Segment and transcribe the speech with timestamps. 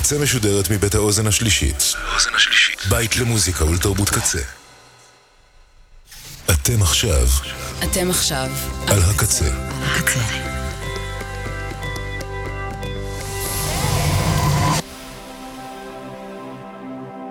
[0.00, 1.94] הקצה משודרת מבית האוזן השלישית.
[2.88, 4.38] בית למוזיקה ולתרבות קצה.
[6.50, 7.26] אתם עכשיו
[7.84, 8.48] אתם עכשיו
[8.88, 9.44] על הקצה.
[9.82, 10.20] הקצה.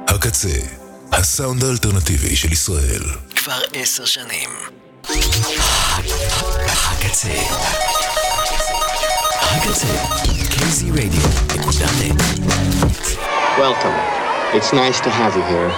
[0.08, 0.60] הקצה,
[1.12, 3.04] הסאונד האלטרנטיבי של ישראל.
[3.36, 4.50] כבר עשר שנים.
[6.68, 7.99] הקצה.
[9.49, 9.87] הקצה.
[10.51, 11.23] קייזי רדיו.
[11.59, 12.23] נקודה נט.
[13.59, 13.97] Welcome.
[14.57, 15.71] It's nice to have you here.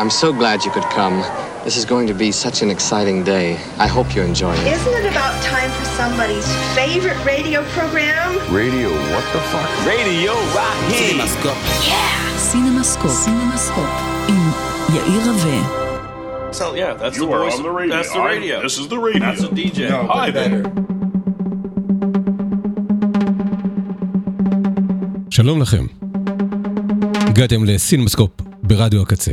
[0.00, 1.16] I'm so glad you could come.
[1.64, 3.48] This is going to be such an exciting day.
[3.86, 4.66] I hope you enjoy it.
[4.76, 8.28] Isn't it about time for somebody's favorite radio program?
[8.60, 9.68] Radio, what the fuck?
[9.86, 11.20] רדיו רהיט.
[12.38, 13.12] סינמסקופ.
[13.12, 13.90] סינמסקופ.
[14.28, 14.50] עם
[14.94, 15.78] יאיר רווה.
[16.52, 17.54] So yeah, that's You the are voice.
[17.58, 17.96] on the radio.
[17.96, 18.54] That's the I- radio.
[18.66, 19.20] this is the radio.
[19.26, 19.78] That's the DJ.
[20.16, 20.62] Hi there.
[25.37, 25.85] שלום לכם.
[27.15, 28.31] הגעתם לסינמסקופ
[28.63, 29.31] ברדיו הקצה.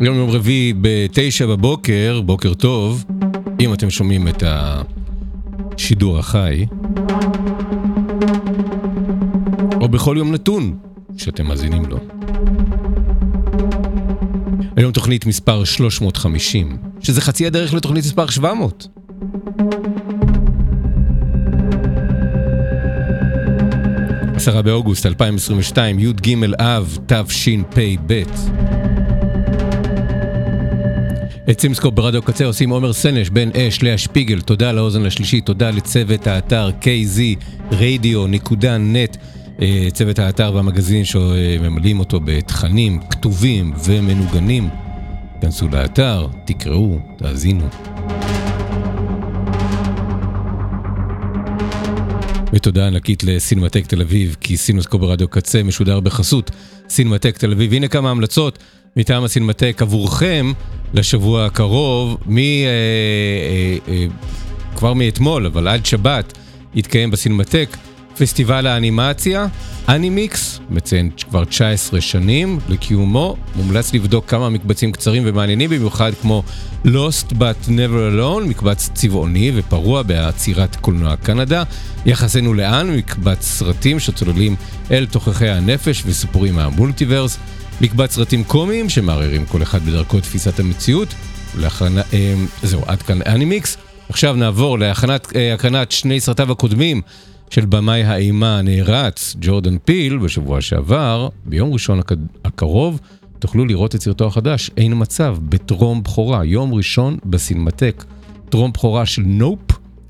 [0.00, 3.04] היום יום רביעי בתשע בבוקר, בוקר טוב,
[3.60, 6.66] אם אתם שומעים את השידור החי,
[9.80, 10.78] או בכל יום נתון
[11.16, 11.98] שאתם מאזינים לו.
[14.76, 18.88] היום תוכנית מספר 350, שזה חצי הדרך לתוכנית מספר 700.
[24.44, 28.22] עשרה באוגוסט 2022, י"ג אב תשפ"ב.
[31.50, 35.70] את סימסקופ ברדיו קצה עושים עומר סנש, בן אש, לאה שפיגל, תודה לאוזן השלישית, תודה
[35.70, 39.16] לצוות האתר kzradio.net,
[39.62, 44.68] אה, צוות האתר והמגזין שממלאים אותו בתכנים כתובים ומנוגנים.
[45.40, 47.68] כנסו לאתר, תקראו, תאזינו.
[52.54, 56.50] ותודה ענקית לסינמטק תל אביב, כי סינמסקופ ברדיו קצה משודר בחסות
[56.88, 57.72] סינמטק תל אביב.
[57.72, 58.58] הנה כמה המלצות
[58.96, 60.52] מטעם הסינמטק עבורכם
[60.94, 62.38] לשבוע הקרוב, מ...
[62.38, 64.06] אה, אה, אה,
[64.76, 66.38] כבר מאתמול, אבל עד שבת,
[66.74, 67.76] יתקיים בסינמטק
[68.18, 69.46] פסטיבל האנימציה,
[69.88, 76.42] אנימיקס, מציין כבר 19 שנים לקיומו, מומלץ לבדוק כמה מקבצים קצרים ומעניינים במיוחד כמו
[76.86, 81.62] Lost but Never Alone, מקבץ צבעוני ופרוע בעצירת קולנוע קנדה,
[82.06, 84.56] יחסנו לאן, מקבץ סרטים שצוללים
[84.90, 87.38] אל תוככי הנפש וסיפורים מהמולטיברס,
[87.80, 91.08] מקבץ סרטים קומיים שמערערים כל אחד בדרכו את תפיסת המציאות,
[91.56, 93.76] ולהכנה, אה, זהו, עד כאן אנימיקס.
[94.08, 97.02] עכשיו נעבור להכנת אה, שני סרטיו הקודמים
[97.50, 102.12] של במאי האימה הנערץ, ג'ורדן פיל, בשבוע שעבר, ביום ראשון הק-
[102.44, 103.00] הקרוב,
[103.38, 108.04] תוכלו לראות את סרטו החדש, אין מצב, בטרום בכורה, יום ראשון בסינמטק.
[108.48, 109.60] טרום בכורה של נופ,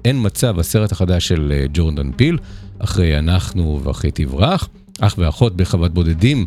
[0.04, 2.38] אין מצב, הסרט החדש של אה, ג'ורדן פיל,
[2.78, 4.68] אחרי אנחנו ואחרי תברח,
[5.00, 6.46] אח ואחות בחוות בודדים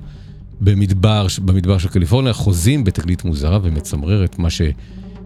[0.62, 4.50] במדבר, במדבר של קליפורניה, חוזים בתגלית מוזרה ומצמררת, מה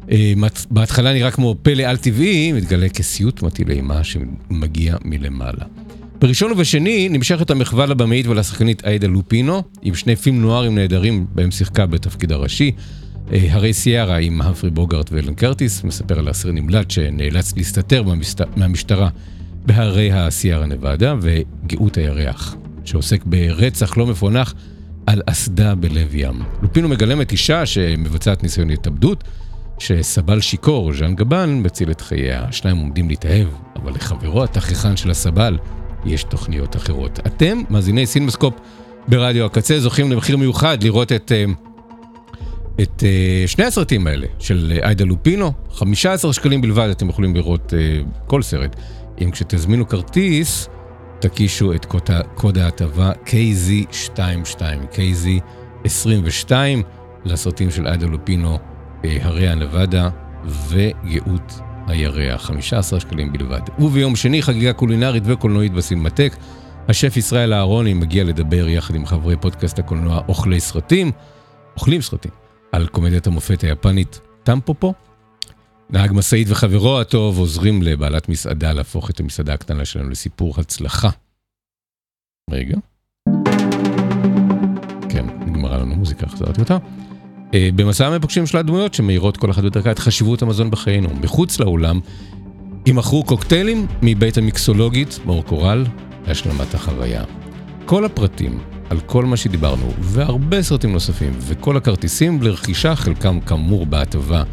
[0.09, 5.65] שבהתחלה נראה כמו פלא על-טבעי, מתגלה כסיוט מטיל אימה שמגיע מלמעלה.
[6.21, 11.85] בראשון ובשני נמשכת המחווה לבמאית ולשחקנית עאידה לופינו, עם שני פילם נוארים נהדרים בהם שיחקה
[11.85, 12.71] בתפקיד הראשי.
[13.33, 18.41] אה, הרי סיירה עם המפרי בוגארט ואלן קרטיס, מספר על אסיר נמלט שנאלץ להסתתר מהמשט...
[18.55, 19.09] מהמשטרה
[19.65, 24.53] בהרי הסיירה נבדה, וגאות הירח, שעוסק ברצח לא מפוענח
[25.05, 26.43] על אסדה בלב ים.
[26.61, 29.23] לופינו מגלמת אישה שמבצעת ניסיון התאבדות,
[29.81, 32.45] כשסבל שיכור, ז'אן גבן, מציל את חייה.
[32.49, 35.57] השניים עומדים להתאהב, אבל לחברו התככן של הסבל
[36.05, 37.19] יש תוכניות אחרות.
[37.27, 38.53] אתם, מאזיני סינמסקופ
[39.07, 41.31] ברדיו הקצה, זוכים למחיר מיוחד לראות את...
[41.31, 41.45] אה,
[42.81, 47.73] את uh, שני הסרטים האלה של אה, עאידה לופינו, 15 שקלים בלבד אתם יכולים לראות
[48.27, 48.75] כל סרט.
[49.21, 50.69] אם כשתזמינו כרטיס,
[51.19, 51.85] תקישו את
[52.35, 54.19] קוד, ההטבה KZ22,
[54.91, 56.51] KZ22,
[57.25, 58.59] לסרטים של עאידה לופינו,
[59.03, 60.09] הרי הנבדה
[60.45, 63.61] וגאות הירח, 15 שקלים בלבד.
[63.79, 66.35] וביום שני חגיגה קולינרית וקולנועית בסינמטק.
[66.87, 71.11] השף ישראל אהרוני מגיע לדבר יחד עם חברי פודקאסט הקולנוע אוכלי סרטים,
[71.75, 72.31] אוכלים סרטים,
[72.71, 74.93] על קומדיית המופת היפנית טמפופו.
[75.89, 81.09] נהג משאית וחברו הטוב עוזרים לבעלת מסעדה להפוך את המסעדה הקטנה שלנו לסיפור הצלחה.
[82.51, 82.77] רגע.
[85.09, 86.77] כן, נגמרה לנו מוזיקה, חזרתי אותה.
[87.53, 91.09] אה, במסע המפגשים של הדמויות שמאירות כל אחת בדרכה את חשיבות המזון בחיינו.
[91.21, 91.99] מחוץ לאולם
[92.85, 95.85] יימכרו קוקטיילים מבית המיקסולוגית מאור קורל
[96.27, 97.23] להשלמת החוויה.
[97.85, 98.59] כל הפרטים
[98.89, 104.43] על כל מה שדיברנו, והרבה סרטים נוספים, וכל הכרטיסים לרכישה, חלקם כאמור בהטבה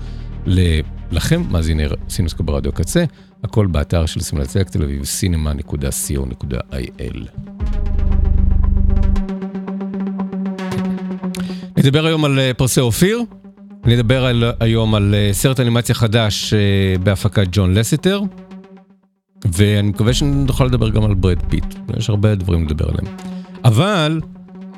[1.10, 3.04] לכם, מאזיני סינוסקו ברדיו קצה,
[3.44, 6.38] הכל באתר של סמלצק תל אביב, cinema.co.il.
[11.88, 13.22] נדבר היום על אה, פרסי אופיר,
[13.84, 16.58] נדבר על, היום על אה, סרט אנימציה חדש אה,
[17.02, 18.20] בהפקת ג'ון לסיטר,
[19.52, 21.64] ואני מקווה שנוכל לדבר גם על בראד פיט,
[21.96, 23.16] יש הרבה דברים לדבר עליהם.
[23.64, 24.20] אבל,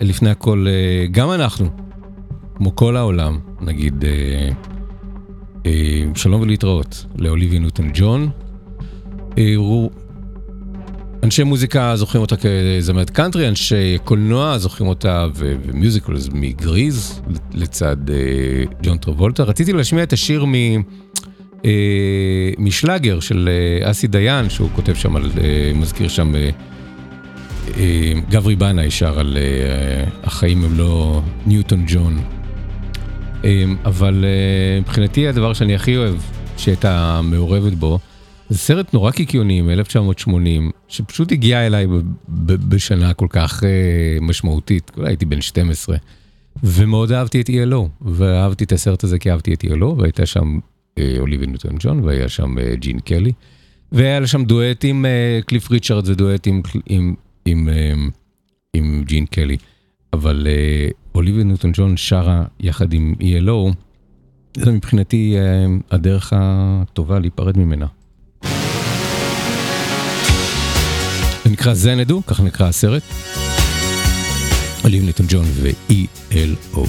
[0.00, 1.68] לפני הכל, אה, גם אנחנו,
[2.56, 4.48] כמו כל העולם, נגיד אה,
[5.66, 8.30] אה, שלום ולהתראות לאוליביה ניוטון ג'ון.
[11.22, 17.20] אנשי מוזיקה זוכרים אותה כזמרת קאנטרי, אנשי קולנוע זוכרים אותה ממיוזיקלס, מגריז
[17.54, 18.16] לצד אה,
[18.82, 19.42] ג'ון טרבולטה.
[19.42, 20.54] רציתי להשמיע את השיר מ...
[21.64, 25.30] אה, משלאגר של אה, אסי דיין, שהוא כותב שם על,
[25.74, 26.32] מזכיר שם,
[28.30, 29.38] גברי בנאי שר על
[30.22, 32.18] החיים הם לא ניוטון ג'ון.
[33.84, 34.24] אבל
[34.80, 36.14] מבחינתי הדבר שאני הכי אוהב
[36.56, 37.98] שהייתה מעורבת בו,
[38.50, 40.30] זה סרט נורא קיקיוני מ-1980,
[40.88, 41.86] שפשוט הגיע אליי
[42.28, 45.96] בשנה כל כך אה, משמעותית, אולי הייתי בן 12,
[46.62, 50.58] ומאוד אהבתי את ELO, ואהבתי את הסרט הזה כי אהבתי את ELO, והייתה שם
[50.98, 53.32] אה, אוליבי ניוטון ג'ון, והיה שם אה, ג'ין קלי,
[53.92, 57.14] והיה שם דואט עם אה, קליף ריצ'רדס ודואט עם, עם,
[57.44, 57.92] עם, אה,
[58.74, 59.56] עם ג'ין קלי,
[60.12, 63.74] אבל אה, אוליבי ניוטון ג'ון שרה יחד עם ELO,
[64.56, 67.86] זה מבחינתי אה, הדרך הטובה להיפרד ממנה.
[71.44, 73.02] זה נקרא זנדו, ככה נקרא הסרט.
[74.84, 76.80] אוליב ניטון ג'ון ו-ELO.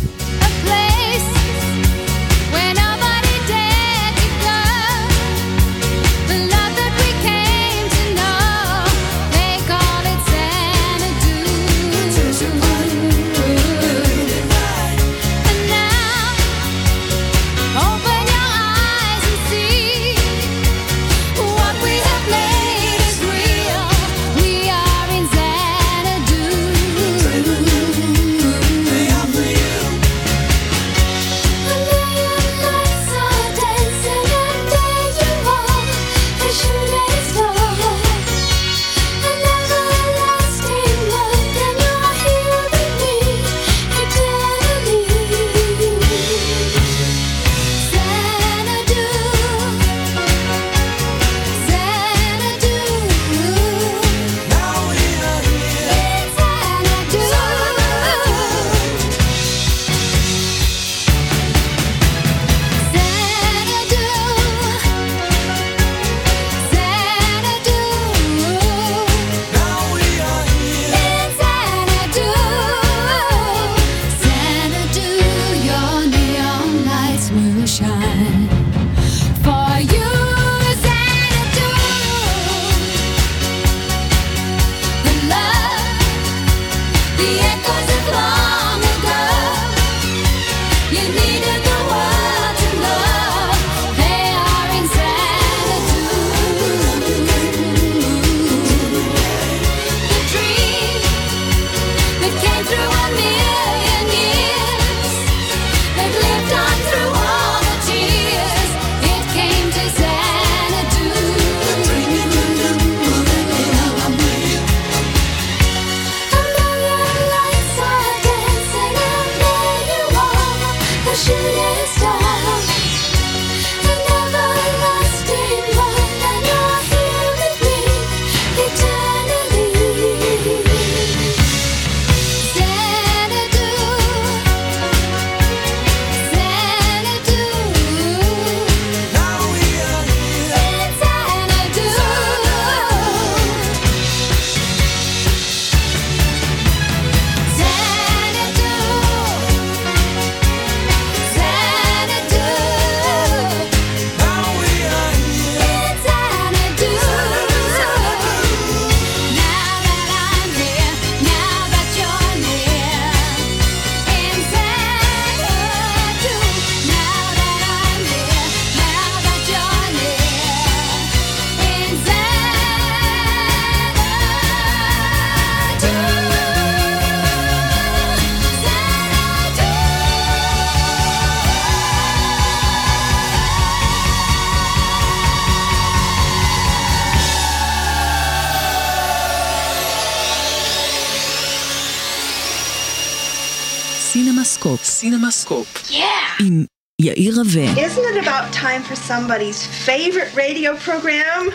[195.21, 195.77] סינמסקופ.
[195.77, 196.41] סינמסקופ.
[196.41, 196.65] עם
[197.01, 197.73] יאיר רווה.
[197.73, 201.53] Isn't it about time for somebody's favorite radio program?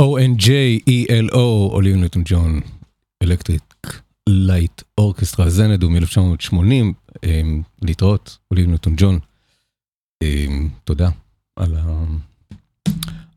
[0.00, 1.36] O-N-J, E-L-O,
[1.72, 2.60] אוליביה ניוטון ג'ון,
[3.22, 7.26] אלקטריק לייט אורקסטרה, זנדו מ-1980,
[7.82, 9.18] להתראות, אוליביה ניוטון ג'ון.
[10.84, 11.08] תודה
[11.56, 12.04] על, ה...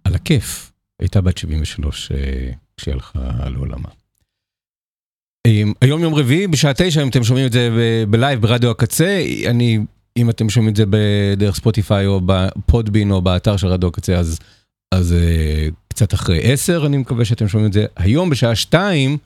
[0.04, 0.72] על הכיף.
[1.00, 3.90] הייתה בת 73 אה, כשהיא הלכה לעולמה.
[5.82, 7.70] היום יום רביעי בשעה תשע, אם אתם שומעים את זה
[8.10, 9.80] בלייב ברדיו הקצה, אני,
[10.18, 14.40] אם אתם שומעים את זה בדרך ספוטיפיי או בפודבין או באתר של רדיו הקצה, אז,
[14.92, 17.86] אז אה, קצת אחרי עשר, אני מקווה שאתם שומעים את זה.
[17.96, 19.18] היום בשעה שתיים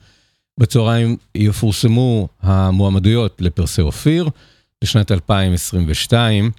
[0.60, 4.28] בצהריים יפורסמו המועמדויות לפרסי אופיר
[4.84, 6.50] לשנת 2022.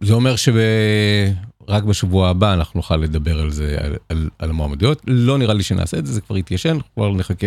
[0.00, 5.02] זה אומר שרק בשבוע הבא אנחנו נוכל לדבר על זה, על, על, על המועמדויות.
[5.06, 7.46] לא נראה לי שנעשה את זה, זה כבר התיישן, כבר נחכה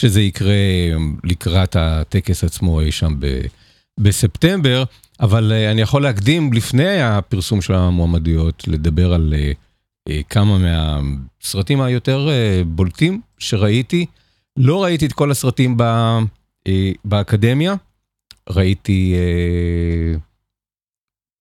[0.00, 0.54] שזה יקרה
[1.24, 3.40] לקראת הטקס עצמו אי שם ב,
[4.00, 4.84] בספטמבר,
[5.20, 9.52] אבל אה, אני יכול להקדים לפני הפרסום של המועמדויות, לדבר על אה,
[10.08, 12.28] אה, כמה מהסרטים היותר
[12.66, 14.06] בולטים שראיתי.
[14.56, 15.84] לא ראיתי את כל הסרטים ב,
[17.04, 17.74] באקדמיה,
[18.50, 19.14] ראיתי,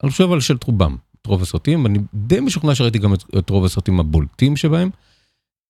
[0.03, 3.65] אני חושב על של רובם, את רוב הסרטים, אני די משוכנע שראיתי גם את רוב
[3.65, 4.89] הסרטים הבולטים שבהם,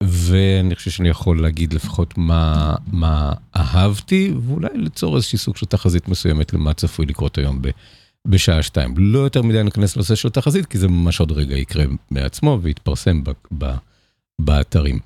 [0.07, 6.07] ואני חושב שאני יכול להגיד לפחות מה, מה אהבתי, ואולי ליצור איזושהי סוג של תחזית
[6.07, 7.69] מסוימת למה צפוי לקרות היום ב,
[8.27, 8.93] בשעה שתיים.
[8.97, 13.23] לא יותר מדי ניכנס לנושא של תחזית, כי זה ממש עוד רגע יקרה מעצמו ויתפרסם
[13.23, 13.73] ב, ב,
[14.39, 14.99] באתרים.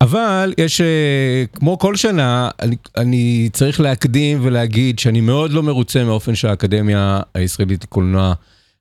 [0.00, 6.04] אבל יש, אה, כמו כל שנה, אני, אני צריך להקדים ולהגיד שאני מאוד לא מרוצה
[6.04, 8.34] מאופן שהאקדמיה הישראלית לקולנוע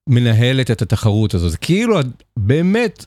[0.09, 1.49] מנהלת את התחרות הזו.
[1.49, 1.99] זה כאילו
[2.37, 3.05] באמת,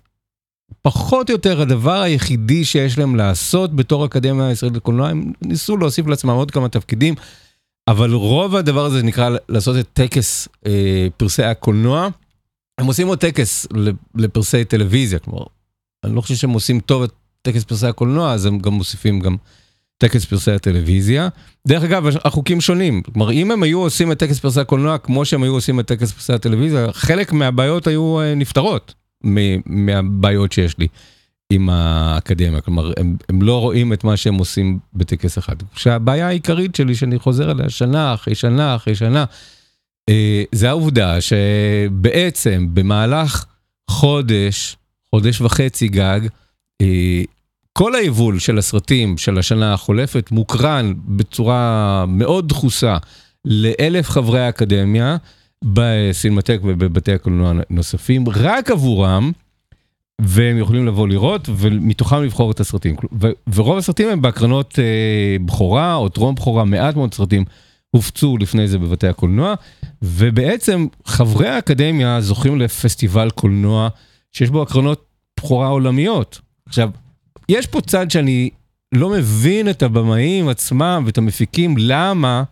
[0.83, 6.07] פחות או יותר הדבר היחידי שיש להם לעשות בתור אקדמיה הישראלית לקולנוע, הם ניסו להוסיף
[6.07, 7.15] לעצמם עוד כמה תפקידים,
[7.89, 12.09] אבל רוב הדבר הזה נקרא לעשות את טקס אה, פרסי הקולנוע.
[12.79, 13.67] הם עושים עוד טקס
[14.15, 15.45] לפרסי טלוויזיה, כלומר,
[16.05, 19.37] אני לא חושב שהם עושים טוב את טקס פרסי הקולנוע, אז הם גם מוסיפים גם
[19.99, 21.29] טקס פרסי הטלוויזיה.
[21.69, 23.03] דרך אגב, החוקים שונים.
[23.03, 26.13] כלומר, אם הם היו עושים את טקס פרסי הקולנוע כמו שהם היו עושים את טקס
[26.13, 28.95] פרסי הטלוויזיה, חלק מהבעיות היו אה, נפתרות
[29.67, 30.89] מהבעיות שיש לי
[31.53, 32.61] עם האקדמיה.
[32.61, 35.57] כלומר, הם, הם לא רואים את מה שהם עושים בטקס אחד.
[35.77, 39.25] שהבעיה העיקרית שלי, שאני חוזר עליה שנה אחרי שנה אחרי שנה,
[40.09, 43.45] אה, זה העובדה שבעצם במהלך
[43.91, 44.77] חודש,
[45.11, 46.21] חודש וחצי גג,
[46.83, 47.23] אה,
[47.73, 52.97] כל היבול של הסרטים של השנה החולפת מוקרן בצורה מאוד דחוסה
[53.45, 55.17] לאלף חברי האקדמיה
[55.65, 59.33] בסינמטק ובבתי הקולנוע נוספים, רק עבורם,
[60.21, 62.97] והם יכולים לבוא לראות, ומתוכם לבחור את הסרטים.
[63.55, 67.45] ורוב הסרטים הם בהקרנות אה, בכורה או טרום בכורה, מעט מאוד סרטים
[67.91, 69.55] הופצו לפני זה בבתי הקולנוע,
[70.03, 73.89] ובעצם חברי האקדמיה זוכים לפסטיבל קולנוע
[74.33, 75.05] שיש בו הקרנות
[75.39, 76.41] בכורה עולמיות.
[76.67, 76.91] עכשיו,
[77.49, 78.51] יש פה צד שאני
[78.93, 82.43] לא מבין את הבמאים עצמם ואת המפיקים, למה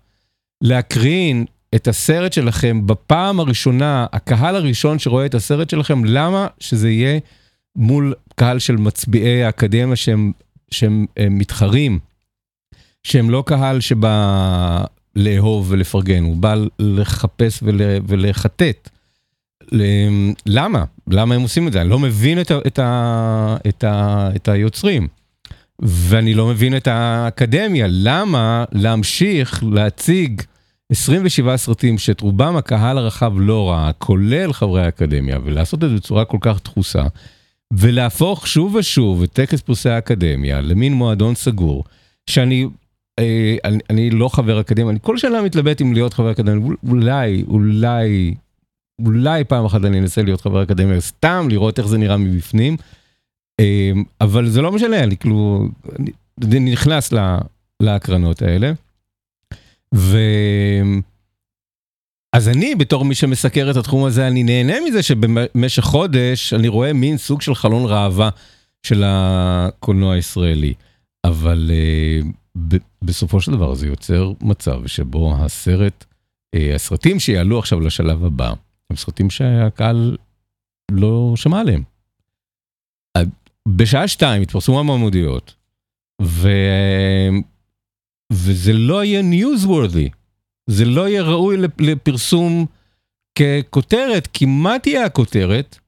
[0.62, 1.44] להקרין
[1.74, 7.18] את הסרט שלכם בפעם הראשונה, הקהל הראשון שרואה את הסרט שלכם, למה שזה יהיה
[7.76, 10.32] מול קהל של מצביעי האקדמיה שהם,
[10.70, 11.98] שהם הם מתחרים,
[13.02, 14.84] שהם לא קהל שבא
[15.16, 18.90] לאהוב ולפרגן, הוא בא לחפש ול, ולחטט.
[20.46, 20.84] למה?
[21.10, 21.80] למה הם עושים את זה?
[21.80, 25.08] אני לא מבין את, ה, את, ה, את, ה, את היוצרים.
[25.78, 30.42] ואני לא מבין את האקדמיה, למה להמשיך להציג
[30.92, 36.24] 27 סרטים שאת רובם הקהל הרחב לא ראה, כולל חברי האקדמיה, ולעשות את זה בצורה
[36.24, 37.02] כל כך דחוסה,
[37.72, 41.84] ולהפוך שוב ושוב את טקס פרסי האקדמיה למין מועדון סגור,
[42.30, 42.66] שאני
[43.18, 47.44] אה, אני, אני לא חבר אקדמיה, אני כל שנה מתלבט אם להיות חבר אקדמיה, אולי,
[47.48, 48.34] אולי
[49.06, 52.76] אולי פעם אחת אני אנסה להיות חבר אקדמיה, סתם לראות איך זה נראה מבפנים,
[53.60, 55.68] אמ, אבל זה לא משנה, אני כאילו,
[56.42, 57.38] אני נכנס לה,
[57.80, 58.72] להקרנות האלה.
[59.94, 60.18] ו...
[62.36, 66.92] אז אני, בתור מי שמסקר את התחום הזה, אני נהנה מזה שבמשך חודש אני רואה
[66.92, 68.30] מין סוג של חלון ראווה
[68.82, 70.74] של הקולנוע הישראלי.
[71.26, 76.04] אבל uh, בסופו של דבר זה יוצר מצב שבו הסרט,
[76.56, 78.52] uh, הסרטים שיעלו עכשיו לשלב הבא,
[78.90, 80.16] הם סרטים שהקהל
[80.90, 81.82] לא שמע עליהם.
[83.68, 85.54] בשעה שתיים התפרסמו המעמודיות,
[86.22, 86.48] ו...
[88.32, 90.08] וזה לא יהיה newsworthy,
[90.66, 92.66] זה לא יהיה ראוי לפרסום
[93.38, 95.78] ככותרת, כי מה תהיה הכותרת?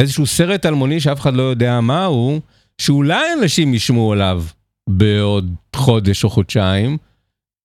[0.00, 2.40] איזשהו סרט אלמוני שאף אחד לא יודע מה הוא,
[2.78, 4.44] שאולי אנשים ישמעו עליו
[4.88, 6.96] בעוד חודש או חודשיים,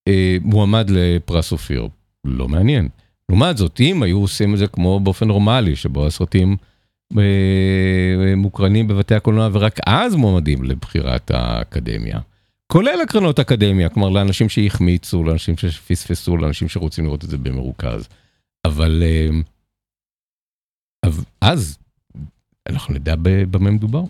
[0.08, 1.88] אה, מועמד לפרס אופיר.
[2.26, 2.90] לא מעניין.
[3.30, 6.58] לעומת זאת, אם היו עושים את זה כמו באופן נורמלי, שבו הסרטים
[7.18, 12.20] אה, מוקרנים בבתי הקולנוע ורק אז מועמדים לבחירת האקדמיה,
[12.68, 18.08] כולל הקרנות אקדמיה, כלומר לאנשים שהחמיצו, לאנשים שפספסו, לאנשים שרוצים לראות את זה במרוכז.
[18.66, 19.04] אבל
[21.06, 21.78] אבל אז
[22.70, 24.04] אנחנו נדע במה מדובר.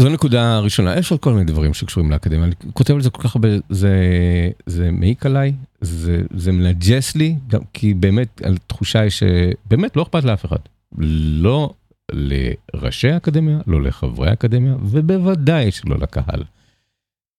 [0.00, 3.22] זו נקודה ראשונה, יש עוד כל מיני דברים שקשורים לאקדמיה, אני כותב על זה כל
[3.22, 3.94] כך הרבה, זה,
[4.66, 10.24] זה מעיק עליי, זה, זה מנג'ס לי, גם כי באמת התחושה היא שבאמת לא אכפת
[10.24, 10.58] לאף אחד.
[10.98, 11.74] לא
[12.12, 16.44] לראשי האקדמיה, לא לחברי האקדמיה, ובוודאי שלא לקהל.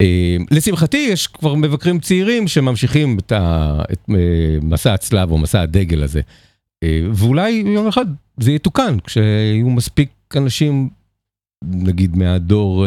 [0.02, 5.62] אה, לשמחתי יש כבר מבקרים צעירים שממשיכים את, ה, את אה, מסע הצלב או מסע
[5.62, 6.22] הדגל הזה.
[6.84, 8.06] אה, ואולי יום אחד
[8.38, 10.90] זה יתוקן כשיהיו מספיק אנשים,
[11.64, 12.86] נגיד מהדור,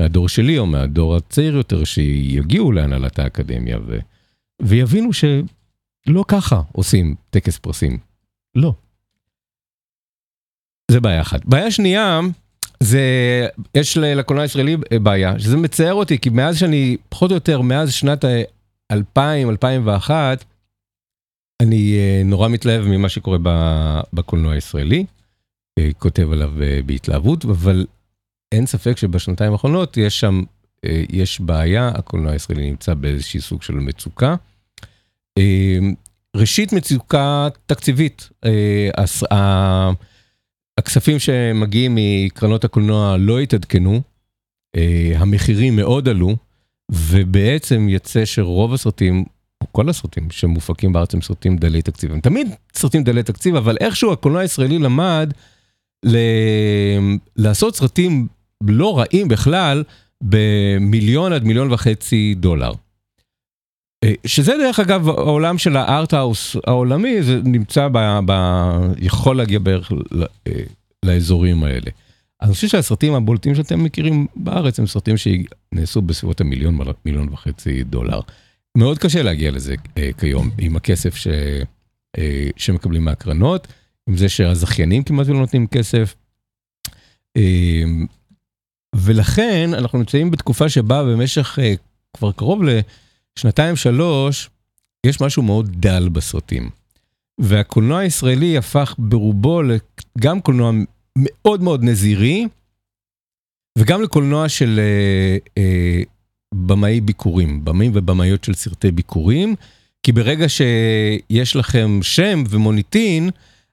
[0.00, 3.98] מהדור שלי או מהדור הצעיר יותר, שיגיעו להנהלת האקדמיה ו,
[4.62, 7.98] ויבינו שלא ככה עושים טקס פרסים.
[8.54, 8.74] לא.
[10.90, 11.44] זה בעיה אחת.
[11.44, 12.20] בעיה שנייה,
[12.80, 13.00] זה,
[13.74, 18.24] יש לקולנוע הישראלי בעיה, שזה מצער אותי, כי מאז שאני, פחות או יותר, מאז שנת
[18.24, 20.10] ה-2000-2001,
[21.60, 23.38] אני אה, נורא מתלהב ממה שקורה
[24.12, 25.04] בקולנוע הישראלי,
[25.78, 27.86] אה, כותב עליו אה, בהתלהבות, אבל
[28.52, 30.42] אין ספק שבשנתיים האחרונות יש שם,
[30.84, 34.34] אה, יש בעיה, הקולנוע הישראלי נמצא באיזשהי סוג של מצוקה.
[35.38, 35.78] אה,
[36.36, 38.88] ראשית מצוקה תקציבית, אה,
[40.78, 44.00] הכספים שמגיעים מקרנות הקולנוע לא התעדכנו,
[44.76, 46.36] אה, המחירים מאוד עלו,
[46.90, 49.24] ובעצם יצא שרוב הסרטים,
[49.60, 52.12] או כל הסרטים שמופקים בארץ הם סרטים דלי תקציב.
[52.12, 55.32] הם תמיד סרטים דלי תקציב, אבל איכשהו הקולנוע הישראלי למד
[56.06, 56.16] ל...
[57.36, 58.26] לעשות סרטים
[58.64, 59.84] לא רעים בכלל
[60.20, 62.72] במיליון עד מיליון וחצי דולר.
[64.04, 67.88] אה, שזה דרך אגב העולם של הארט-האוס העולמי, זה נמצא.
[68.98, 70.22] יכול להגיע בערך ל...
[70.46, 70.62] אה,
[71.04, 71.90] לאזורים האלה.
[72.42, 78.20] אני חושב שהסרטים הבולטים שאתם מכירים בארץ הם סרטים שנעשו בסביבות המיליון, מיליון וחצי דולר.
[78.76, 81.28] מאוד קשה להגיע לזה אה, כיום עם הכסף ש...
[82.56, 83.66] שמקבלים מהקרנות,
[84.08, 86.14] עם זה שהזכיינים כמעט לא נותנים כסף.
[88.96, 91.58] ולכן אנחנו נמצאים בתקופה שבה במשך
[92.16, 92.62] כבר קרוב
[93.40, 94.50] לשנתיים שלוש,
[95.06, 96.70] יש משהו מאוד דל בסרטים.
[97.40, 99.60] והקולנוע הישראלי הפך ברובו
[100.18, 100.70] גם קולנוע
[101.16, 102.46] מאוד מאוד נזירי,
[103.78, 106.02] וגם לקולנוע של אה, אה,
[106.54, 109.54] במאי ביקורים, במאים ובמאיות של סרטי ביקורים,
[110.02, 113.30] כי ברגע שיש לכם שם ומוניטין,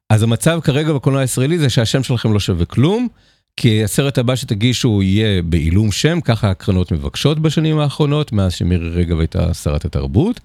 [0.10, 3.08] אז המצב כרגע בקולנוע הישראלי זה שהשם שלכם לא שווה כלום,
[3.58, 9.20] כי הסרט הבא שתגישו יהיה בעילום שם, ככה הקרנות מבקשות בשנים האחרונות, מאז שמירי רגב
[9.20, 10.40] הייתה שרת התרבות,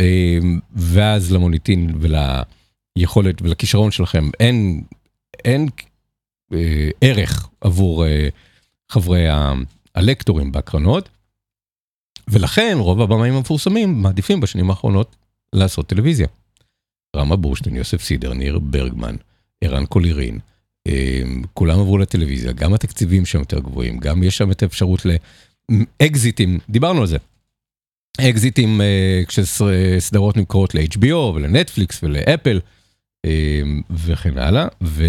[0.00, 0.38] אה,
[0.72, 4.82] ואז למוניטין וליכולת ולכישרון שלכם אין,
[5.44, 5.68] אין
[6.52, 8.28] אה, ערך עבור אה,
[8.88, 9.52] חברי ה-
[9.94, 11.08] הלקטורים בהקרנות,
[12.28, 15.16] ולכן רוב הבמאים המפורסמים מעדיפים בשנים האחרונות
[15.52, 16.26] לעשות טלוויזיה.
[17.16, 19.16] רמה בורשטיין, יוסף סידר, ניר ברגמן,
[19.60, 20.38] ערן קולירין,
[21.54, 25.06] כולם עברו לטלוויזיה, גם התקציבים שם יותר גבוהים, גם יש שם את האפשרות
[26.00, 27.16] לאקזיטים, דיברנו על זה.
[28.20, 32.60] אקזיטים אה, כשסדרות נמכרות ל-HBO ולנטפליקס ולאפל
[33.26, 35.04] אה, וכן הלאה, ו...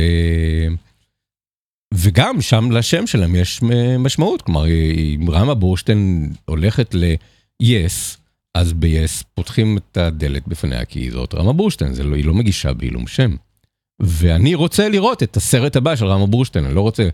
[1.94, 3.62] וגם שם לשם שלהם יש
[4.00, 4.68] משמעות, כלומר
[5.16, 8.18] אם רמה בורשטיין הולכת ל-yes,
[8.56, 12.74] אז ב-yes פותחים את הדלת בפניה כי זאת רמה בורשטיין, זה לא, היא לא מגישה
[12.74, 13.36] בעילום שם.
[14.00, 17.10] ואני רוצה לראות את הסרט הבא של רמה בורשטיין, אני לא רוצה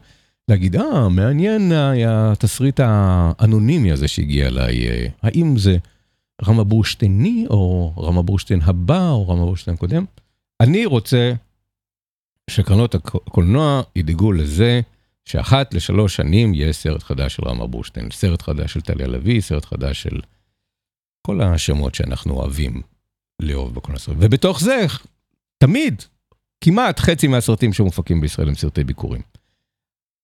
[0.48, 1.72] להגיד, אה, מעניין
[2.08, 5.78] התסריט האנונימי הזה שהגיע אליי, אה, האם זה
[6.48, 10.06] רמה בורשטייני או רמה בורשטיין הבא או רמה בורשטיין קודם?
[10.60, 11.34] אני רוצה
[12.50, 14.82] שקרנות הקולנוע ידאגו לזה
[15.26, 19.66] שאחת לשלוש שנים יהיה סרט חדש של רמה בורשטיין, סרט חדש של טליה לביא, סרט
[19.66, 20.22] חדש של
[21.28, 22.82] כל השמות שאנחנו אוהבים
[23.42, 24.02] לאהוב בקולנוע.
[24.08, 24.86] ובתוך זה,
[25.58, 26.04] תמיד,
[26.64, 29.22] כמעט חצי מהסרטים שמופקים בישראל הם סרטי ביקורים.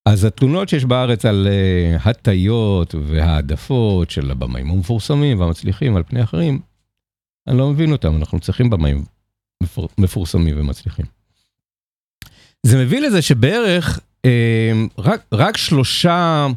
[0.06, 6.60] אז התלונות שיש בארץ על uh, הטיות והעדפות של הבמאים המפורסמים והמצליחים על פני אחרים,
[7.48, 9.06] אני לא מבין אותם, אנחנו צריכים במאים
[9.64, 11.06] מפור, מפורסמים ומצליחים.
[12.66, 16.48] זה מביא לזה שבערך אה, רק, רק שלושה,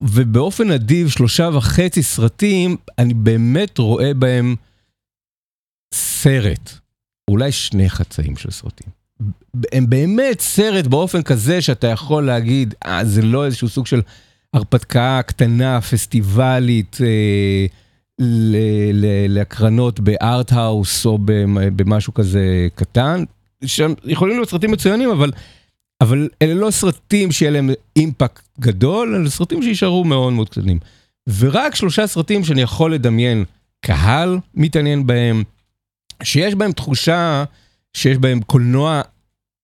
[0.00, 4.56] ובאופן נדיב שלושה וחצי סרטים, אני באמת רואה בהם
[5.94, 6.78] סרט,
[7.30, 8.88] אולי שני חצאים של סרטים.
[9.72, 14.00] הם באמת סרט באופן כזה שאתה יכול להגיד, אה, זה לא איזשהו סוג של
[14.54, 17.66] הרפתקה קטנה, פסטיבלית, אה,
[19.28, 21.18] להקרנות בארט-האוס או
[21.76, 23.24] במשהו כזה קטן.
[23.64, 25.30] שהם יכולים להיות סרטים מצוינים, אבל
[26.00, 30.78] אבל אלה לא סרטים שיהיה להם אימפקט גדול, אלה סרטים שישארו מאוד מאוד קטנים.
[31.38, 33.44] ורק שלושה סרטים שאני יכול לדמיין
[33.80, 35.44] קהל מתעניין בהם,
[36.22, 37.44] שיש בהם תחושה
[37.94, 39.02] שיש בהם קולנוע,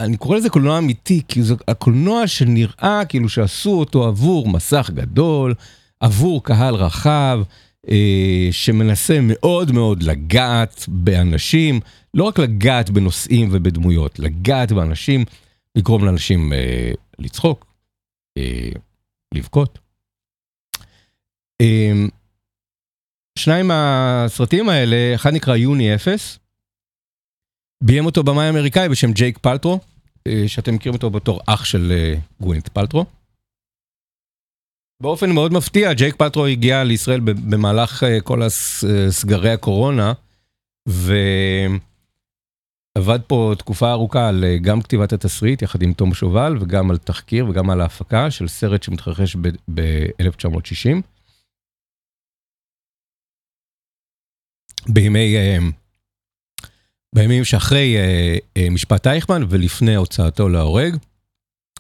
[0.01, 5.55] אני קורא לזה קולנוע אמיתי, כי זה הקולנוע שנראה כאילו שעשו אותו עבור מסך גדול,
[6.01, 7.41] עבור קהל רחב,
[7.91, 11.81] אה, שמנסה מאוד מאוד לגעת באנשים,
[12.15, 15.25] לא רק לגעת בנושאים ובדמויות, לגעת באנשים,
[15.77, 17.67] לגרום לאנשים אה, לצחוק,
[18.39, 18.71] אה,
[19.35, 19.79] לבכות.
[21.61, 21.93] אה,
[23.39, 26.39] שניים מהסרטים האלה, אחד נקרא יוני אפס,
[27.85, 29.81] ביים אותו במאי אמריקאי בשם ג'ייק פלטרו,
[30.27, 33.05] אה, שאתם מכירים אותו בתור אח של אה, גווינט פלטרו.
[35.03, 38.41] באופן מאוד מפתיע, ג'ייק פלטרו הגיע לישראל במהלך אה, כל
[39.11, 40.13] סגרי הקורונה,
[42.97, 47.49] ועבד פה תקופה ארוכה על גם כתיבת התסריט יחד עם תום שובל, וגם על תחקיר
[47.49, 49.37] וגם על ההפקה של סרט שמתרחש
[49.75, 51.03] ב-1960.
[54.89, 55.37] בימי,
[57.15, 60.97] בימים שאחרי אה, אה, משפט אייכמן ולפני הוצאתו להורג.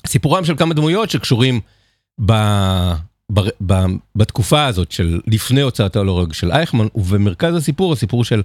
[0.07, 1.61] סיפורם של כמה דמויות שקשורים
[2.27, 2.33] ב,
[3.33, 3.75] ב, ב,
[4.17, 8.43] בתקופה הזאת של לפני הוצאתו להורג של אייכמן, ובמרכז הסיפור, הסיפור של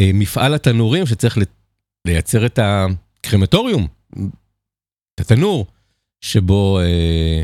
[0.00, 1.38] אה, מפעל התנורים שצריך
[2.06, 3.86] לייצר את הקרמטוריום,
[5.14, 5.66] את התנור,
[6.20, 7.42] שבו אה,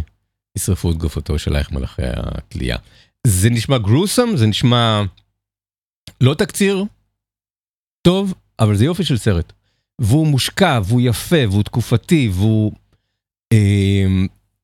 [0.57, 2.77] ישרפו את גופתו של אייכמן אחרי התלייה.
[3.27, 5.03] זה נשמע גרוסם, זה נשמע
[6.21, 6.85] לא תקציר
[8.03, 9.53] טוב, אבל זה יופי של סרט.
[9.99, 12.73] והוא מושקע, והוא יפה, והוא תקופתי, והוא,
[13.53, 14.07] אה,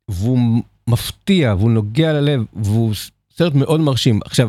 [0.09, 2.95] והוא מפתיע, והוא נוגע ללב, והוא
[3.37, 4.21] סרט מאוד מרשים.
[4.25, 4.49] עכשיו,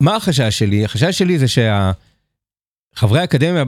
[0.00, 0.84] מה החשש שלי?
[0.84, 3.64] החשש שלי זה שהחברי האקדמיה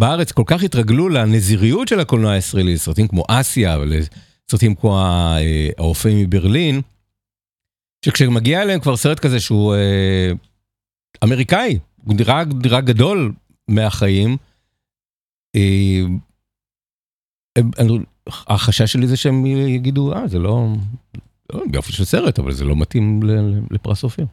[0.00, 6.08] בארץ כל כך התרגלו לנזיריות של הקולנוע הישראלי, לסרטים כמו אסיה, ולסרטים כמו אה, הרופא
[6.12, 6.80] מברלין,
[8.04, 10.32] שכשמגיע אליהם כבר סרט כזה שהוא אה,
[11.24, 12.14] אמריקאי, הוא
[12.62, 13.32] נראה, גדול
[13.68, 14.36] מהחיים,
[18.26, 20.68] החשש שלי זה שהם יגידו, אה, זה לא,
[21.52, 23.20] לא יופי של סרט, אבל זה לא מתאים
[23.70, 24.26] לפרס אופיר.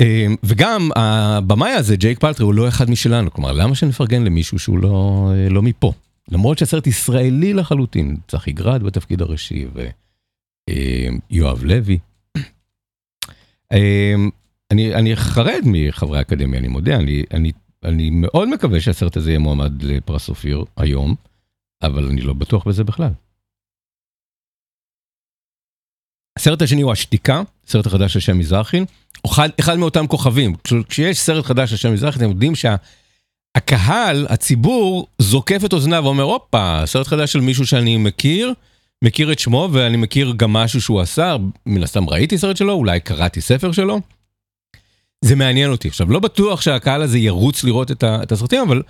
[0.00, 4.78] אה, וגם הבמאי הזה, ג'ייק פלטרי, הוא לא אחד משלנו, כלומר, למה שנפרגן למישהו שהוא
[4.78, 5.92] לא, אה, לא מפה?
[6.30, 9.66] למרות שהסרט ישראלי לחלוטין, צחי גרד בתפקיד הראשי
[11.30, 11.98] ויואב לוי.
[13.72, 14.14] אה,
[14.70, 17.52] אני, אני חרד מחברי האקדמיה, אני מודה, אני, אני,
[17.84, 21.14] אני מאוד מקווה שהסרט הזה יהיה מועמד לפרס אופיר היום,
[21.82, 23.10] אבל אני לא בטוח בזה בכלל.
[26.38, 28.80] הסרט השני הוא השתיקה, סרט החדש של שם מזרחי,
[29.26, 30.54] אחד, אחד מאותם כוכבים.
[30.64, 36.22] כש- כשיש סרט חדש של שם מזרחי, אתם יודעים שהקהל, הציבור, זוקף את אוזניו ואומר,
[36.22, 38.52] הופה, סרט חדש של מישהו שאני מכיר,
[39.04, 41.36] מכיר את שמו ואני מכיר גם משהו שהוא עשה,
[41.66, 44.00] מן הסתם ראיתי סרט שלו, אולי קראתי ספר שלו.
[45.24, 45.88] זה מעניין אותי.
[45.88, 48.82] עכשיו, לא בטוח שהקהל הזה ירוץ לראות את, ה, את הסרטים, אבל,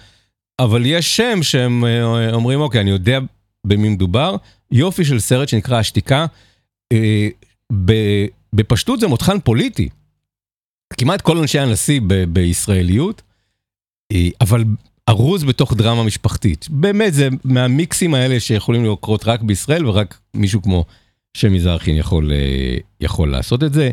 [0.59, 3.19] אבל יש שם שהם אה, אומרים, אוקיי, אני יודע
[3.67, 4.37] במי מדובר.
[4.71, 6.27] יופי של סרט שנקרא השתיקה.
[6.93, 7.29] אה,
[7.85, 9.89] ב- בפשטות זה מותחן פוליטי.
[10.93, 13.23] כמעט כל אנשי הנשיא ב- בישראליות,
[14.13, 14.65] אה, אבל
[15.09, 16.67] ארוז בתוך דרמה משפחתית.
[16.71, 20.85] באמת, זה מהמיקסים האלה שיכולים לקרות רק בישראל, ורק מישהו כמו
[21.37, 23.91] שם מזרחי יכול, אה, יכול לעשות את זה.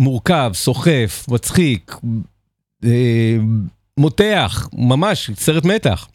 [0.00, 1.96] מורכב, סוחף, מצחיק,
[2.84, 3.36] אה,
[3.98, 6.08] מותח, ממש סרט מתח.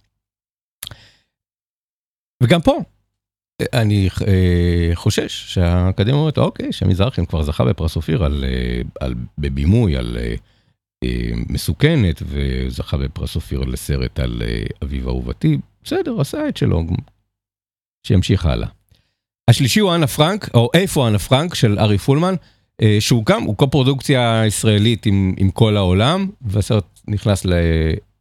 [2.43, 2.77] וגם פה,
[3.73, 9.97] אני אה, חושש שהאקדמיה אומרת, אוקיי, שמזרחי כבר זכה בפרס אופיר על, אה, על, בבימוי,
[9.97, 10.35] על אה,
[11.03, 16.83] אה, מסוכנת, וזכה בפרס אופיר לסרט על אה, אביב אהובתי, בסדר, עשה את שלו,
[18.07, 18.67] שימשיך הלאה.
[19.49, 22.35] השלישי הוא אנה פרנק, או איפה אנה פרנק של ארי פולמן,
[22.99, 27.53] שהוא גם, הוא קו-פרודוקציה ישראלית עם, עם כל העולם, והסרט נכנס ל,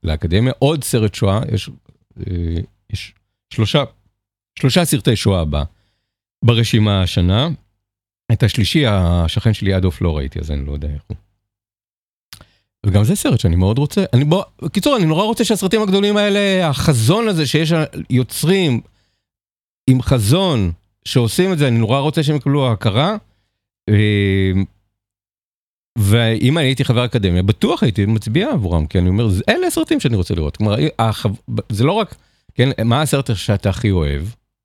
[0.04, 0.52] לאקדמיה.
[0.58, 1.70] עוד סרט שואה, יש,
[2.18, 2.60] אה,
[2.92, 3.14] יש
[3.54, 3.84] שלושה,
[4.58, 5.56] שלושה סרטי שואה ב,
[6.44, 7.48] ברשימה השנה.
[8.32, 11.16] את השלישי, השכן שלי אדולף לא ראיתי, אז אני לא יודע איך הוא.
[12.86, 16.68] וגם זה סרט שאני מאוד רוצה, אני בוא, בקיצור, אני נורא רוצה שהסרטים הגדולים האלה,
[16.68, 17.72] החזון הזה שיש
[18.10, 18.80] יוצרים
[19.86, 20.72] עם חזון
[21.04, 23.16] שעושים את זה, אני נורא רוצה שהם יקבלו הכרה.
[23.90, 24.52] אה,
[25.98, 30.00] ואם אני הייתי חבר אקדמיה, בטוח הייתי מצביע עבורם, כי אני אומר, "זה- אלה הסרטים
[30.00, 30.56] שאני רוצה לראות.
[30.56, 30.76] כלומר.
[31.68, 32.14] זה לא רק,
[32.54, 34.22] כן, מה הסרט שאתה הכי אוהב,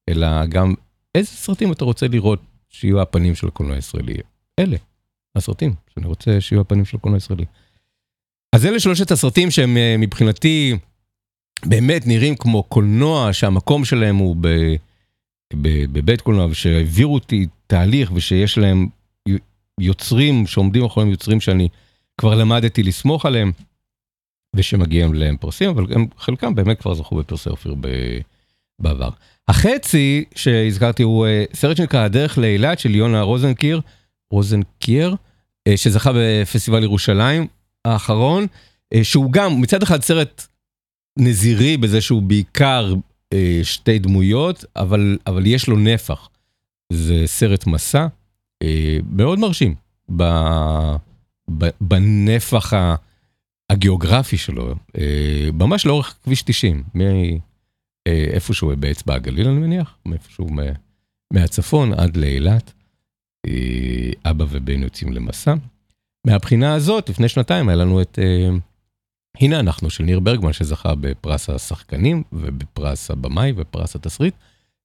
[0.09, 0.73] אלא גם
[1.15, 4.13] איזה סרטים אתה רוצה לראות שיהיו הפנים של הקולנוע הישראלי.
[4.59, 4.77] אלה,
[5.35, 7.45] הסרטים שאני רוצה שיהיו הפנים של הקולנוע הישראלי.
[8.55, 10.75] אז אלה שלושת הסרטים שהם אה, מבחינתי
[11.65, 14.47] באמת נראים כמו קולנוע שהמקום שלהם הוא ב...
[15.61, 18.87] ב- בבית קולנוע, ושהעבירו אותי תהליך, ושיש להם
[19.79, 21.67] יוצרים שעומדים מאחוריהם יוצרים שאני
[22.17, 23.51] כבר למדתי לסמוך עליהם,
[24.55, 28.19] ושמגיעים להם פרסים, אבל גם חלקם באמת כבר זכו בפרסי אופיר ב-
[28.81, 29.09] בעבר.
[29.47, 33.81] החצי שהזכרתי הוא אה, סרט שנקרא הדרך לאילת של יונה רוזנקיר,
[34.31, 35.15] רוזנקיר,
[35.67, 37.47] אה, שזכה בפסטיבל ירושלים
[37.85, 38.47] האחרון,
[38.93, 40.47] אה, שהוא גם מצד אחד סרט
[41.19, 42.93] נזירי בזה שהוא בעיקר
[43.63, 46.29] שתי דמויות, אבל, אבל יש לו נפח.
[46.93, 48.07] זה סרט מסע
[49.11, 49.75] מאוד מרשים
[50.15, 50.23] ב,
[51.57, 52.95] ב, בנפח ה,
[53.69, 56.83] הגיאוגרפי שלו, אה, ממש לאורך כביש 90,
[58.07, 60.63] מאיפשהו באצבע הגליל אני מניח, מאיפשהו מה,
[61.33, 62.73] מהצפון עד לאילת.
[63.47, 65.53] אה, אבא ובן יוצאים למסע.
[66.27, 68.49] מהבחינה הזאת, לפני שנתיים היה לנו את אה,
[69.41, 74.33] הנה אנחנו של ניר ברגמן שזכה בפרס השחקנים ובפרס הבמאי ופרס התסריט,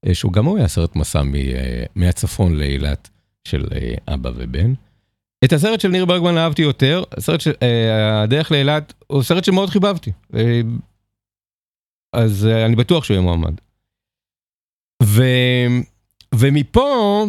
[0.06, 3.10] אה, שהוא גם הוא היה סרט מסע אה, מהצפון לאילת
[3.48, 4.72] של אה, אבא ובן.
[5.44, 9.70] את הסרט של ניר ברגמן אהבתי יותר, הסרט של אה, הדרך לאילת הוא סרט שמאוד
[9.70, 10.12] חיבבתי.
[10.34, 10.60] אה,
[12.12, 13.54] אז אני בטוח שהוא יהיה מועמד.
[15.02, 15.22] ו,
[16.34, 17.24] ומפה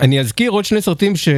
[0.00, 1.28] אני אזכיר עוד שני סרטים ש...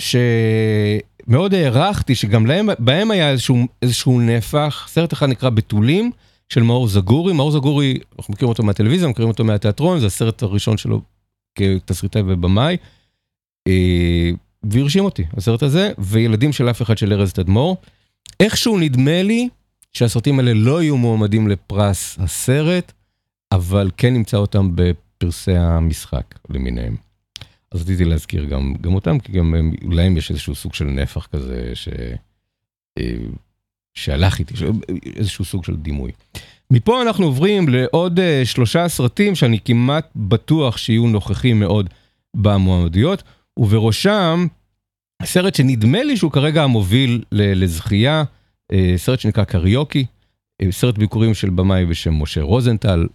[0.00, 4.86] שמאוד הערכתי, שגם להם, בהם היה איזשהו, איזשהו נפח.
[4.88, 6.10] סרט אחד נקרא בתולים,
[6.52, 7.32] של מאור זגורי.
[7.32, 11.00] מאור זגורי, אנחנו מכירים אותו מהטלוויזיה, מכירים אותו מהתיאטרון, זה הסרט הראשון שלו
[11.60, 12.76] כתסריטאי ובמאי.
[13.68, 14.30] אה,
[14.62, 17.76] והרשים אותי, הסרט הזה, וילדים של אף אחד של ארז תדמור.
[18.40, 19.48] איכשהו נדמה לי
[19.92, 22.92] שהסרטים האלה לא יהיו מועמדים לפרס הסרט,
[23.52, 26.96] אבל כן נמצא אותם בפרסי המשחק למיניהם.
[27.72, 31.26] אז רציתי להזכיר גם, גם אותם, כי גם הם, להם יש איזשהו סוג של נפח
[31.26, 31.88] כזה ש,
[32.98, 33.14] אה,
[33.94, 34.54] שהלך איתי,
[35.16, 36.12] איזשהו סוג של דימוי.
[36.70, 41.90] מפה אנחנו עוברים לעוד אה, שלושה סרטים שאני כמעט בטוח שיהיו נוכחים מאוד
[42.36, 43.22] במועמדויות,
[43.58, 44.46] ובראשם
[45.22, 48.24] סרט שנדמה לי שהוא כרגע המוביל לזכייה,
[48.72, 50.06] אה, סרט שנקרא קריוקי,
[50.62, 53.06] אה, סרט ביקורים של במאי בשם משה רוזנטל,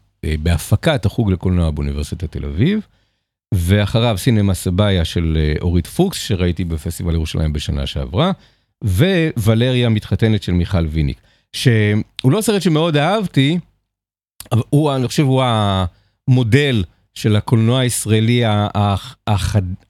[0.43, 2.87] בהפקת החוג לקולנוע באוניברסיטת תל אביב.
[3.53, 8.31] ואחריו סינמה סבאיה של אורית פוקס, שראיתי בפסטיבל ירושלים בשנה שעברה,
[9.37, 11.21] וולריה מתחתנת של מיכל ויניק,
[11.53, 13.59] שהוא לא סרט שמאוד אהבתי,
[14.51, 15.43] אבל הוא, אני חושב, הוא
[16.27, 18.43] המודל של הקולנוע הישראלי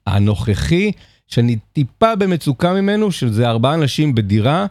[0.06, 0.92] הנוכחי,
[1.26, 4.66] שאני טיפה במצוקה ממנו, שזה ארבעה אנשים בדירה,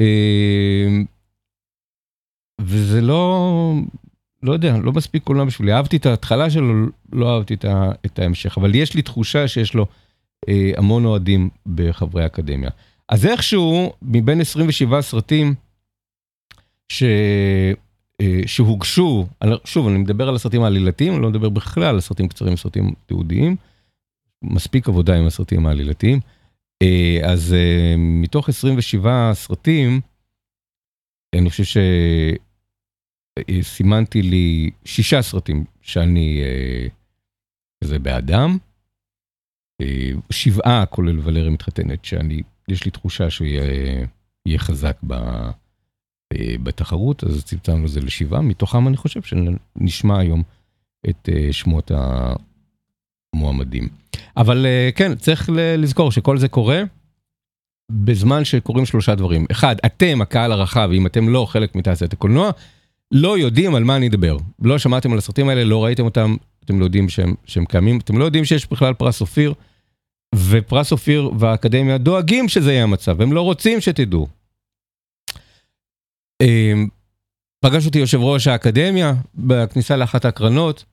[0.00, 0.86] אה,
[2.60, 3.74] וזה לא,
[4.42, 5.72] לא יודע, לא מספיק קולנוע בשבילי.
[5.72, 7.54] אהבתי את ההתחלה שלו, לא אהבתי
[8.06, 9.86] את ההמשך, אבל יש לי תחושה שיש לו
[10.48, 12.70] אה, המון אוהדים בחברי האקדמיה.
[13.12, 15.54] אז איכשהו, מבין 27 סרטים
[16.88, 17.02] ש,
[18.20, 19.26] אה, שהוגשו,
[19.64, 23.56] שוב, אני מדבר על הסרטים העלילתיים, אני לא מדבר בכלל על סרטים קצרים, סרטים תיעודיים.
[24.42, 26.20] מספיק עבודה עם הסרטים העלילתיים.
[26.82, 30.00] אה, אז אה, מתוך 27 סרטים,
[31.34, 31.76] אני חושב ש...
[33.38, 36.42] אה, סימנתי לי שישה סרטים שאני
[37.84, 38.58] כזה בעדם.
[40.30, 44.06] שבעה כולל ולרי מתחתנת שאני, יש לי תחושה שהוא יהיה,
[44.46, 45.12] יהיה חזק ב,
[46.32, 50.42] אה, בתחרות, אז צמצמנו את זה לשבעה, מתוכם אני חושב שנשמע היום
[51.08, 51.90] את אה, שמות
[53.34, 53.88] המועמדים.
[54.36, 56.82] אבל אה, כן, צריך לזכור שכל זה קורה
[57.92, 59.46] בזמן שקורים שלושה דברים.
[59.50, 62.50] אחד, אתם, הקהל הרחב, אם אתם לא חלק מתעשיית הקולנוע,
[63.12, 64.36] לא יודעים על מה אני אדבר.
[64.62, 68.18] לא שמעתם על הסרטים האלה, לא ראיתם אותם, אתם לא יודעים שהם, שהם קיימים, אתם
[68.18, 69.54] לא יודעים שיש בכלל פרס אופיר,
[70.34, 74.28] ופרס אופיר והאקדמיה דואגים שזה יהיה המצב, הם לא רוצים שתדעו.
[76.42, 76.88] אמ,
[77.64, 80.84] פגש אותי יושב ראש האקדמיה בכניסה לאחת ההקרנות,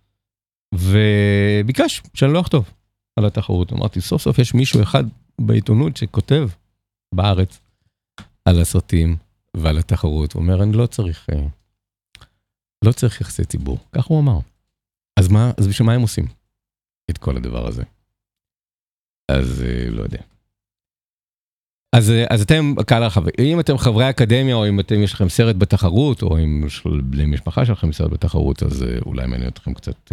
[0.76, 2.70] וביקש שאני לא אכתוב
[3.20, 3.74] על התחרות.
[3.74, 5.04] אמרתי, סוף סוף יש מישהו אחד
[5.42, 6.50] בעיתונות שכותב
[7.16, 7.60] בארץ
[8.46, 9.18] על הסרטים
[9.58, 10.34] ועל התחרות.
[10.34, 11.28] הוא אומר, אני לא צריך...
[11.32, 11.48] אה,
[12.86, 14.40] לא צריך יחסי ציבור, כך הוא אמר.
[15.20, 16.26] אז מה, אז בשביל מה הם עושים
[17.10, 17.84] את כל הדבר הזה?
[19.30, 20.18] אז אה, לא יודע.
[21.96, 25.30] אז, אה, אז אתם הקהל הרחב, אם אתם חברי אקדמיה או אם אתם יש לכם
[25.30, 29.74] סרט בתחרות או אם יש בני משפחה שלכם סרט בתחרות אז אה, אולי מעניין אתכם
[29.74, 30.12] קצת,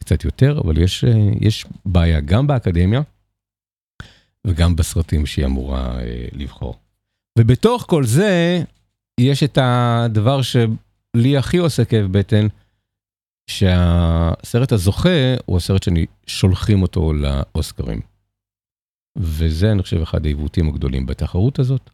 [0.00, 1.04] קצת יותר, אבל יש,
[1.40, 3.00] יש בעיה גם באקדמיה
[4.46, 5.98] וגם בסרטים שהיא אמורה
[6.32, 6.78] לבחור.
[7.38, 8.62] ובתוך כל זה
[9.20, 10.56] יש את הדבר ש...
[11.14, 12.46] לי הכי עושה כאב בטן,
[13.46, 15.84] שהסרט הזוכה הוא הסרט
[16.26, 18.00] שולחים אותו לאוסקרים.
[19.18, 21.90] וזה אני חושב אחד העיוותים הגדולים בתחרות הזאת.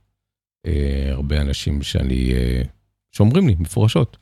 [0.66, 2.62] אה, הרבה אנשים שאני, אה,
[3.12, 4.16] שאומרים לי מפורשות,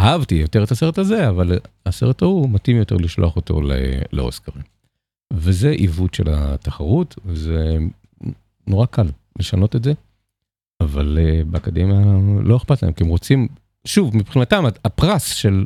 [0.00, 3.60] אהבתי יותר את הסרט הזה, אבל הסרט ההוא מתאים יותר לשלוח אותו
[4.12, 4.62] לאוסקרים.
[5.32, 7.78] וזה עיוות של התחרות, וזה
[8.66, 9.06] נורא קל
[9.38, 9.92] לשנות את זה,
[10.80, 12.00] אבל uh, באקדמיה
[12.42, 13.48] לא אכפת להם, כי הם רוצים,
[13.84, 15.64] שוב, מבחינתם הפרס של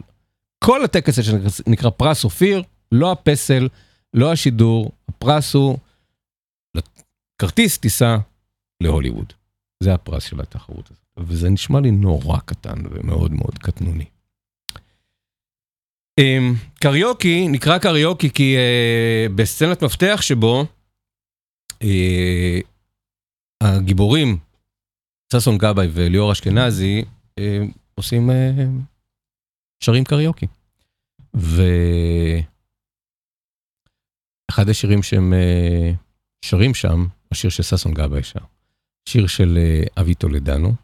[0.64, 3.68] כל הטקס הזה שנקרא פרס אופיר, לא הפסל,
[4.14, 5.79] לא השידור, הפרס הוא
[7.38, 8.16] כרטיס טיסה
[8.83, 9.33] להוליווד.
[9.83, 14.05] זה הפרס של התחרות הזאת, וזה נשמע לי נורא קטן ומאוד מאוד קטנוני.
[16.20, 20.64] אמ, קריוקי, נקרא קריוקי כי uh, בסצנת מפתח שבו
[21.75, 22.64] uh,
[23.62, 24.38] הגיבורים,
[25.33, 27.05] ששון גבאי וליאור אשכנזי,
[27.40, 27.42] uh,
[27.94, 28.92] עושים, uh,
[29.83, 30.47] שרים קריוקי.
[31.35, 32.49] ואחד
[34.68, 35.97] השירים שהם uh,
[36.45, 38.40] שרים שם, השיר של ששון גבאי שר,
[39.09, 40.75] שיר של uh, אבי טולדנו,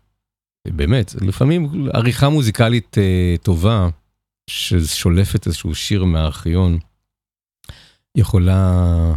[0.69, 3.89] באמת, לפעמים עריכה מוזיקלית uh, טובה,
[4.51, 6.79] ששולפת איזשהו שיר מהארכיון,
[8.17, 9.15] יכולה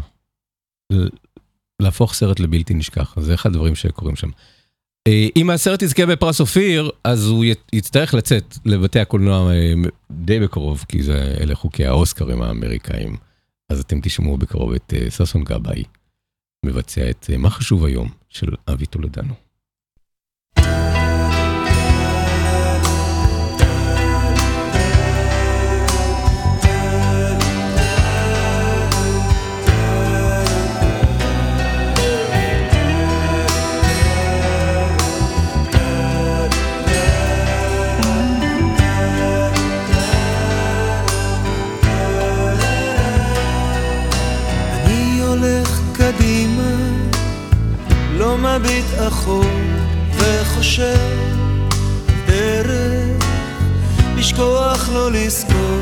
[1.81, 4.29] להפוך סרט לבלתי נשכח, זה אחד הדברים שקורים שם.
[5.35, 9.51] אם הסרט יזכה בפרס אופיר, אז הוא יצטרך לצאת לבתי הקולנוע
[10.11, 13.17] די בקרוב, כי זה, אלה חוקי האוסקרים האמריקאים.
[13.69, 15.83] אז אתם תשמעו בקרוב את ששון גבאי,
[16.65, 19.33] מבצע את מה חשוב היום של אבי טולדנו.
[48.41, 49.45] מביט אחור
[50.17, 50.97] וחושב
[52.27, 53.25] דרך
[54.15, 55.81] לשכוח לא לזכור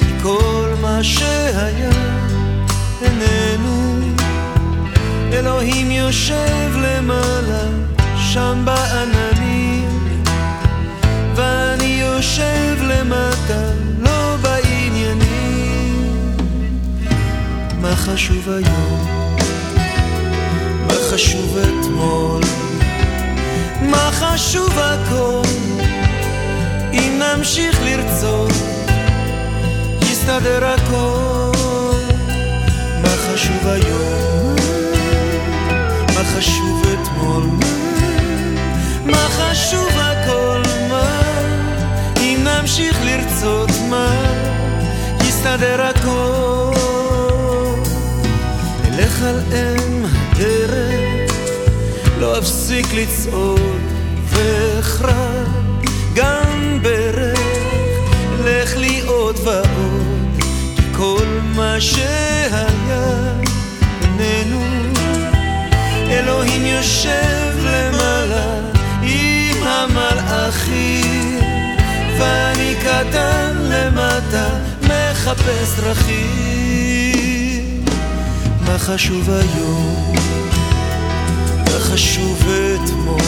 [0.00, 1.90] כי כל מה שהיה
[3.02, 3.98] איננו
[5.32, 7.68] אלוהים יושב למעלה
[8.16, 9.88] שם בעננים.
[11.34, 16.36] ואני יושב למטה לא בעניינים.
[17.80, 19.17] מה חשוב היום
[21.18, 22.40] חשוב אתמול?
[23.82, 25.42] מה חשוב הכל?
[26.92, 28.52] אם נמשיך לרצות,
[30.02, 31.52] יסתדר הכל.
[33.02, 34.56] מה חשוב היום?
[36.14, 37.44] מה חשוב אתמול?
[39.04, 40.62] מה חשוב הכל?
[40.88, 41.20] מה?
[42.20, 44.10] אם נמשיך לרצות, מה?
[45.28, 46.72] יסתדר הכל.
[48.84, 50.97] אלך על אם הדרך,
[52.20, 53.80] לא אפסיק לצעוד
[54.26, 55.44] ואכרע
[56.14, 57.38] גם ברך,
[58.44, 60.42] לך לי עוד ועוד,
[60.76, 61.26] כי כל
[61.56, 62.66] מה שהיה
[64.02, 64.62] איננו,
[66.10, 68.60] אלוהים יושב למעלה
[69.02, 71.38] עם המלאכים,
[72.18, 74.48] ואני קטן למטה
[74.82, 77.84] מחפש דרכים.
[78.66, 80.47] מה חשוב היום?
[81.98, 82.44] חשוב
[82.84, 83.20] אתמול?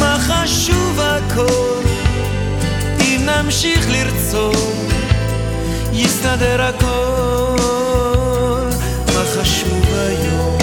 [0.00, 1.82] מה חשוב הכל?
[3.00, 4.92] אם נמשיך לרצות,
[5.92, 7.56] יסתדר הכל.
[9.14, 10.58] מה חשוב היום?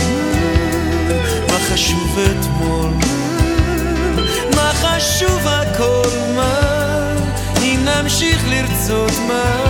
[1.48, 2.92] מה חשוב אתמול?
[4.56, 6.10] מה חשוב הכל?
[6.36, 6.60] מה?
[7.62, 9.64] אם נמשיך לרצות, מה?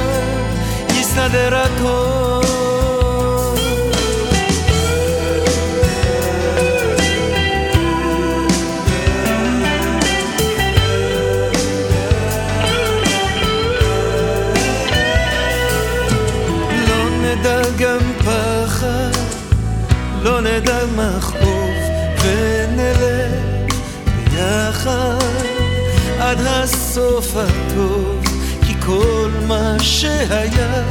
[1.00, 2.71] יסתדר הכל.
[17.42, 19.12] נדע גם פחד,
[20.22, 21.70] לא נדע מכאוב,
[22.22, 23.76] ונלך
[24.16, 25.16] ביחד
[26.20, 28.22] עד הסוף הטוב,
[28.68, 30.84] כי כל מה שהיה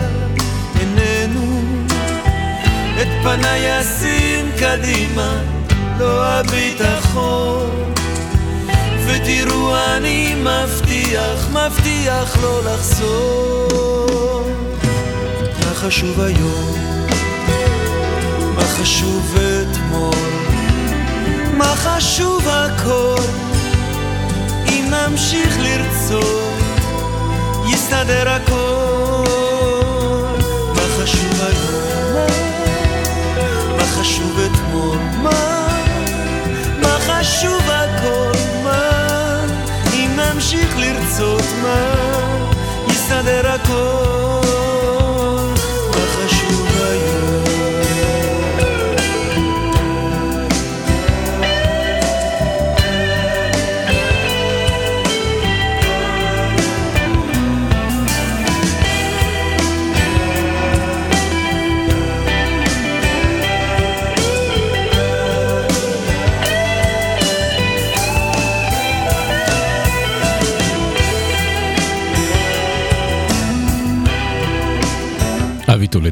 [0.80, 1.62] איננו,
[3.03, 5.42] את פניי אשים קדימה,
[5.98, 7.70] לא הביטחון.
[9.07, 13.89] ותראו אני מבטיח, מבטיח לא לחזור.
[15.81, 16.74] חשוב היום?
[18.55, 20.14] מה חשוב אתמול?
[21.57, 23.22] מה חשוב הכל?
[24.68, 26.55] אם נמשיך לרצות,
[27.66, 29.24] יסתדר הכל.
[30.74, 32.26] מה חשוב היום?
[33.76, 34.99] מה חשוב אתמול?
[35.22, 35.68] מה?
[36.83, 38.39] מה חשוב הכל?
[38.64, 39.41] מה?
[39.95, 42.01] אם נמשיך לרצות, מה?
[43.20, 44.20] אבי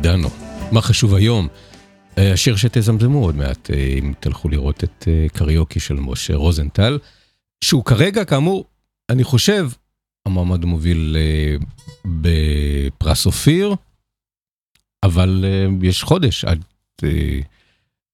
[0.03, 0.29] טולדנו,
[0.73, 1.49] מה חשוב היום?
[2.19, 6.99] אה, השיר שתזמזמו עוד מעט, אה, אם תלכו לראות את אה, קריוקי של משה רוזנטל,
[7.65, 8.65] שהוא כרגע, כאמור,
[9.11, 9.71] אני חושב,
[10.27, 11.17] המועמד המוביל
[12.05, 13.75] בפרס אופיר,
[15.03, 15.45] אבל
[15.83, 16.65] יש חודש עד,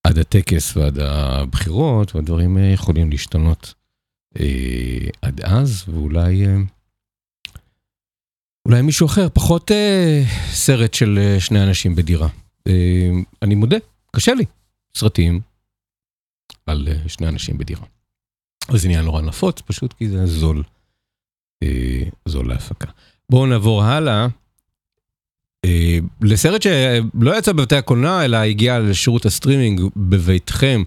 [0.05, 3.74] עד הטקס ועד הבחירות, והדברים יכולים להשתנות
[5.22, 6.47] עד אז, ואולי...
[8.69, 12.29] אולי מישהו אחר, פחות אה, סרט של אה, שני אנשים בדירה.
[12.67, 13.11] אה,
[13.43, 13.77] אני מודה,
[14.17, 14.45] קשה לי.
[14.97, 15.41] סרטים
[16.67, 17.87] על אה, שני אנשים בדירה.
[18.73, 20.62] זה נהיה נורא נפוץ, פשוט כי זה זול.
[21.62, 22.89] אה, זול להפקה.
[23.31, 24.27] בואו נעבור הלאה.
[25.65, 30.83] אה, לסרט שלא יצא בבתי הקולנוע, אלא הגיע לשירות הסטרימינג בביתכם,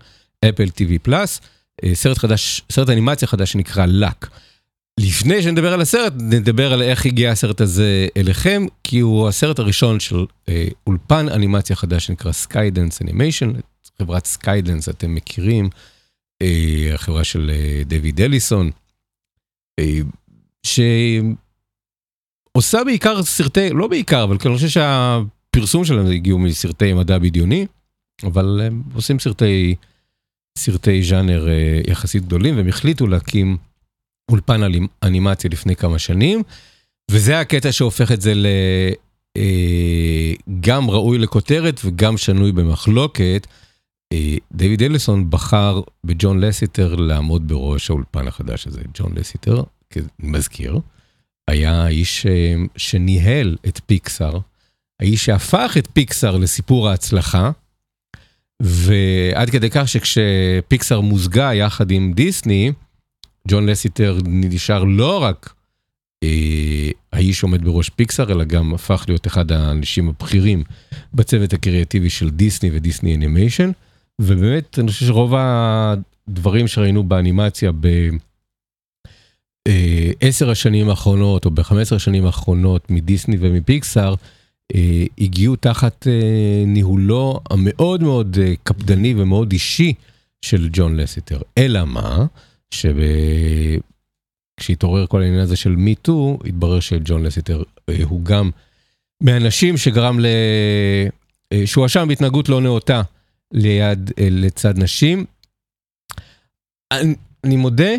[0.49, 1.41] אפל TV פלוס.
[1.93, 4.29] סרט חדש, סרט אנימציה חדש שנקרא Luck.
[4.99, 9.99] לפני שנדבר על הסרט, נדבר על איך הגיע הסרט הזה אליכם, כי הוא הסרט הראשון
[9.99, 13.53] של אה, אולפן אנימציה חדש שנקרא סקיידנס Animation,
[13.99, 15.69] חברת סקיידנס אתם מכירים,
[16.41, 18.71] אה, החברה של אה, דויד אליסון,
[19.79, 19.99] אה,
[22.53, 27.65] שעושה בעיקר סרטי, לא בעיקר, אבל אני חושב שהפרסום שלהם הגיעו מסרטי מדע בדיוני,
[28.23, 29.75] אבל הם עושים סרטי,
[30.57, 33.57] סרטי ז'אנר אה, יחסית גדולים, והם החליטו להקים
[34.31, 34.61] אולפן
[35.03, 36.43] אנימציה לפני כמה שנים,
[37.11, 38.33] וזה הקטע שהופך את זה
[39.37, 40.33] אה,
[40.89, 43.47] ראוי לכותרת וגם שנוי במחלוקת.
[44.13, 48.81] אה, דיוויד אלסון בחר בג'ון לסיטר לעמוד בראש האולפן החדש הזה.
[48.93, 50.79] ג'ון לסיטר, כמזכיר,
[51.47, 54.39] היה האיש אה, שניהל את פיקסאר,
[55.01, 57.51] האיש שהפך את פיקסאר לסיפור ההצלחה,
[58.61, 62.71] ועד כדי כך שכשפיקסאר מוזגה יחד עם דיסני,
[63.47, 65.53] ג'ון לסיטר נשאר לא רק
[66.23, 70.63] אה, האיש שעומד בראש פיקסאר, אלא גם הפך להיות אחד האנשים הבכירים
[71.13, 73.71] בצוות הקריאטיבי של דיסני ודיסני אנימיישן.
[74.21, 77.71] ובאמת, אני חושב שרוב הדברים שראינו באנימציה
[79.65, 84.15] בעשר השנים האחרונות, או בחמש עשרה השנים האחרונות מדיסני ומפיקסאר,
[84.75, 89.93] אה, הגיעו תחת אה, ניהולו המאוד מאוד אה, קפדני ומאוד אישי
[90.41, 91.41] של ג'ון לסיטר.
[91.57, 92.25] אלא מה?
[94.59, 98.49] שכשהתעורר כל העניין הזה של מיטו, התברר שג'ון לסיטר אה, הוא גם
[99.23, 100.25] מאנשים שגרם ל...
[101.53, 103.01] אה, שהוא אשם בהתנהגות לא נאותה
[103.51, 105.25] ליד, אה, לצד נשים.
[106.91, 107.91] אני, אני מודה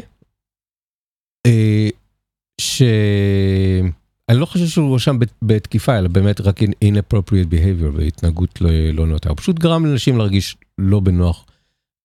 [2.61, 3.91] שאני
[4.39, 9.29] לא חושב שהוא הואשם בתקיפה, אלא באמת רק inappropriate behavior והתנהגות לא, לא נאותה.
[9.29, 11.47] הוא פשוט גרם לנשים להרגיש לא בנוח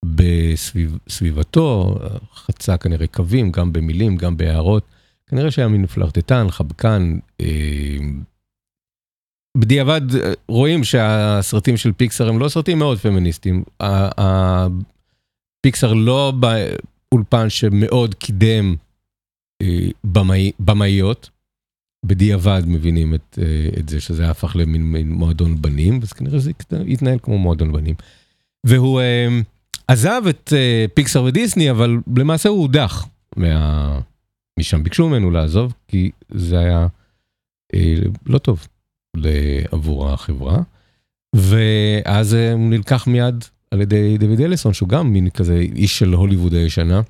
[0.03, 1.99] בסביבתו,
[2.35, 4.83] חצה כנראה קווים, גם במילים, גם בהערות.
[5.27, 7.17] כנראה שהיה מין פלרטטן, חבקן.
[7.41, 7.97] אה,
[9.57, 10.01] בדיעבד
[10.47, 13.63] רואים שהסרטים של פיקסר הם לא סרטים מאוד פמיניסטיים.
[15.61, 18.75] פיקסר לא באולפן שמאוד קידם
[19.61, 19.87] אה,
[20.59, 21.29] במאיות.
[22.05, 26.51] בדיעבד מבינים את, אה, את זה שזה הפך למין מועדון בנים, אז כנראה זה
[26.85, 27.95] יתנהל כמו מועדון בנים.
[28.65, 29.01] והוא...
[29.87, 33.05] עזב את uh, פיקסר ודיסני, אבל למעשה הוא הודח
[33.35, 33.99] מה...
[34.59, 34.83] משם.
[34.83, 36.87] ביקשו ממנו לעזוב, כי זה היה
[37.75, 37.77] uh,
[38.25, 38.67] לא טוב
[39.71, 40.57] עבור החברה.
[41.35, 46.13] ואז אה, הוא נלקח מיד על ידי דויד אליסון, שהוא גם מין כזה איש של
[46.13, 47.01] הוליווד הישנה,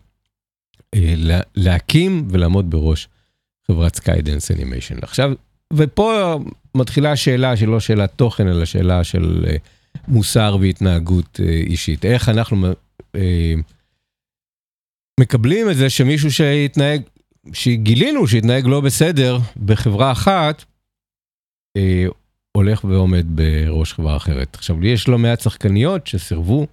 [0.95, 3.07] לה, להקים ולעמוד בראש
[3.67, 4.95] חברת סקיידנס Animation.
[5.01, 5.31] עכשיו,
[5.73, 6.39] ופה
[6.75, 9.45] מתחילה השאלה שלא שאלת תוכן, אלא שאלה של...
[9.47, 12.05] אה, מוסר והתנהגות אה, אישית.
[12.05, 12.67] איך אנחנו
[13.15, 13.53] אה,
[15.19, 17.01] מקבלים את זה שמישהו שהתנהג,
[17.53, 20.63] שגילינו שהתנהג לא בסדר בחברה אחת,
[21.77, 22.05] אה,
[22.57, 24.55] הולך ועומד בראש חברה אחרת.
[24.55, 26.67] עכשיו, לי יש לא מעט שחקניות שסירבו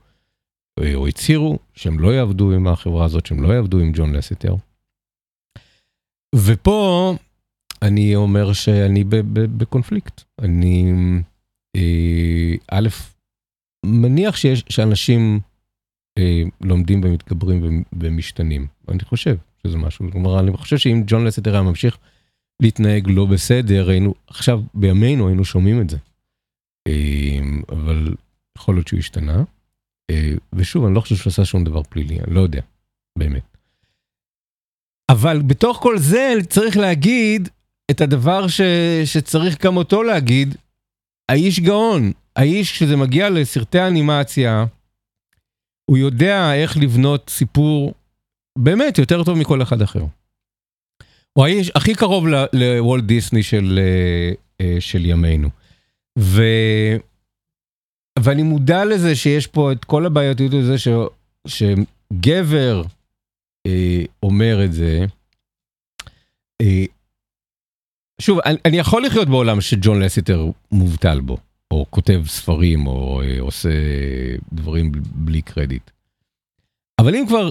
[0.94, 4.54] או הצהירו שהם לא יעבדו עם החברה הזאת, שהם לא יעבדו עם ג'ון לסיטר.
[6.34, 7.14] ופה
[7.82, 10.22] אני אומר שאני בקונפליקט.
[10.38, 10.92] אני,
[12.70, 12.88] א',
[13.86, 15.40] מניח שיש, שאנשים
[16.18, 18.66] אה, לומדים ומתגברים ומשתנים.
[18.88, 21.98] אני חושב שזה משהו, כלומר, אני חושב שאם ג'ון לסטר היה ממשיך
[22.62, 25.96] להתנהג לא בסדר, היינו, עכשיו, בימינו היינו שומעים את זה.
[26.88, 28.14] אה, אבל
[28.58, 29.44] יכול להיות שהוא השתנה.
[30.10, 32.60] אה, ושוב, אני לא חושב שהוא עשה שום דבר פלילי, אני לא יודע,
[33.18, 33.56] באמת.
[35.10, 37.48] אבל בתוך כל זה צריך להגיד
[37.90, 38.60] את הדבר ש,
[39.04, 40.56] שצריך גם אותו להגיד,
[41.28, 44.64] האיש גאון, האיש, כשזה מגיע לסרטי אנימציה,
[45.90, 47.94] הוא יודע איך לבנות סיפור
[48.58, 50.04] באמת יותר טוב מכל אחד אחר.
[51.32, 53.80] הוא האיש הכי קרוב לוולט דיסני של,
[54.60, 55.48] אה, של ימינו.
[56.18, 56.42] ו...
[58.18, 60.88] ואני מודע לזה שיש פה את כל הבעייתיות הזה ש...
[61.46, 62.82] שגבר
[63.66, 65.06] אה, אומר את זה.
[66.62, 66.84] אה,
[68.20, 71.36] שוב, אני, אני יכול לחיות בעולם שג'ון לסיטר מובטל בו,
[71.70, 73.70] או כותב ספרים, או אה, עושה
[74.52, 75.90] דברים בלי קרדיט.
[77.00, 77.50] אבל אם כבר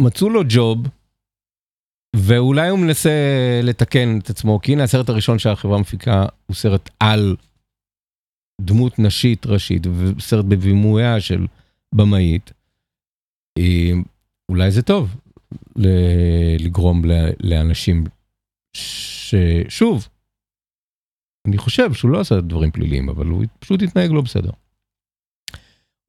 [0.00, 0.78] מצאו לו ג'וב,
[2.16, 3.10] ואולי הוא מנסה
[3.62, 7.36] לתקן את עצמו, כי הנה הסרט הראשון שהחברה מפיקה הוא סרט על
[8.60, 11.46] דמות נשית ראשית, וסרט בבימויה של
[11.94, 12.52] במאית.
[13.58, 13.92] אה,
[14.48, 15.16] אולי זה טוב
[16.58, 17.02] לגרום
[17.40, 18.04] לאנשים
[18.76, 20.08] ששוב,
[21.46, 24.50] אני חושב שהוא לא עשה דברים פליליים, אבל הוא פשוט התנהג לא בסדר.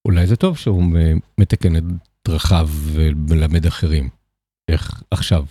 [0.06, 0.84] אולי זה טוב שהוא
[1.38, 1.84] מתקן את
[2.28, 4.10] דרכיו ומלמד אחרים
[4.72, 5.46] איך עכשיו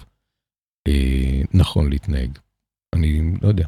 [0.89, 2.39] אה, נכון להתנהג.
[2.95, 3.67] אני לא יודע.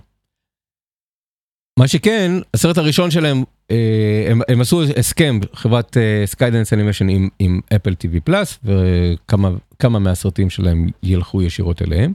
[1.78, 5.96] מה שכן, הסרט הראשון שלהם, אה, הם, הם עשו הסכם, חברת
[6.26, 12.12] סקיידנס אה, Animation עם, עם אפל TV פלוס, וכמה מהסרטים שלהם ילכו ישירות אליהם.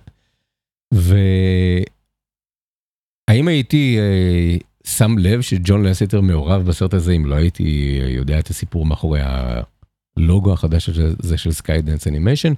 [3.28, 8.50] והאם הייתי אה, שם לב שג'ון לסיטר מעורב בסרט הזה אם לא הייתי יודע את
[8.50, 9.20] הסיפור מאחורי
[10.18, 12.54] הלוגו החדש הזה של סקיידנס Animation?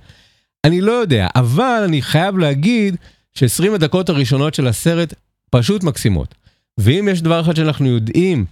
[0.63, 2.95] אני לא יודע, אבל אני חייב להגיד
[3.34, 5.13] ש-20 הדקות הראשונות של הסרט
[5.49, 6.36] פשוט מקסימות.
[6.78, 8.45] ואם יש דבר אחד שאנחנו יודעים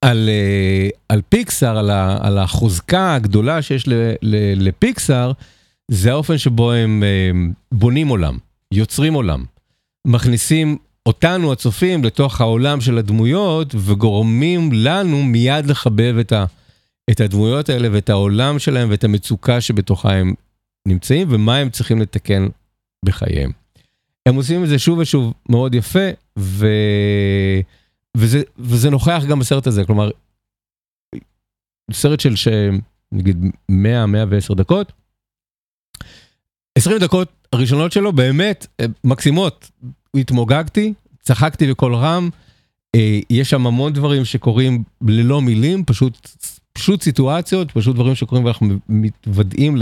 [0.00, 5.32] על, אה, על פיקסאר, על, ה, על החוזקה הגדולה שיש ל, ל, לפיקסאר,
[5.90, 7.30] זה האופן שבו הם אה,
[7.72, 8.38] בונים עולם.
[8.72, 9.44] יוצרים עולם,
[10.06, 10.78] מכניסים
[11.10, 16.44] אותנו הצופים לתוך העולם של הדמויות וגורמים לנו מיד לחבב את, ה,
[17.10, 20.34] את הדמויות האלה ואת העולם שלהם ואת המצוקה שבתוכה הם
[20.88, 22.46] נמצאים ומה הם צריכים לתקן
[23.04, 23.50] בחייהם.
[24.26, 26.08] הם עושים את זה שוב ושוב מאוד יפה
[26.38, 26.66] ו...
[28.16, 30.10] וזה, וזה נוכח גם בסרט הזה, כלומר,
[31.92, 32.34] סרט של
[33.12, 34.92] נגיד 100-110 דקות,
[36.78, 39.70] 20 דקות הראשונות שלו באמת אה, מקסימות.
[40.16, 42.30] התמוגגתי, צחקתי בקול רם,
[42.94, 46.28] אה, יש שם המון דברים שקורים ללא מילים, פשוט,
[46.72, 49.76] פשוט סיטואציות, פשוט דברים שקורים ואנחנו מתוודעים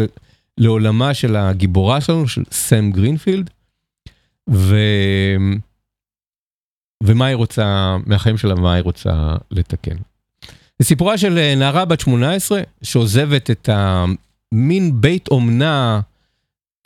[0.59, 3.51] לעולמה של הגיבורה שלנו, של סם גרינפילד,
[4.51, 4.77] ו...
[7.03, 9.97] ומה היא רוצה, מהחיים שלה, מה היא רוצה לתקן.
[10.79, 16.01] זה סיפורה של אה, נערה בת 18 שעוזבת את המין בית אומנה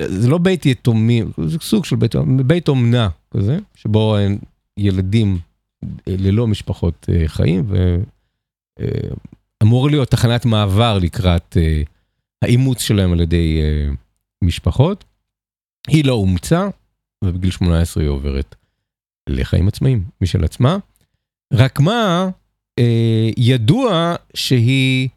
[0.00, 2.14] זה לא בית יתומים, זה סוג של בית,
[2.46, 4.16] בית אומנה כזה, שבו
[4.78, 5.38] ילדים
[5.84, 7.64] אה, ללא משפחות אה, חיים,
[9.62, 11.82] ואמור להיות תחנת מעבר לקראת אה,
[12.44, 13.60] האימוץ שלהם על ידי
[14.44, 15.04] משפחות.
[15.88, 16.68] היא לא אומצה,
[17.24, 18.54] ובגיל 18 היא עוברת
[19.28, 20.76] לחיים עצמאיים משל עצמה.
[21.52, 22.28] רק מה,
[23.36, 25.08] ידוע שהיא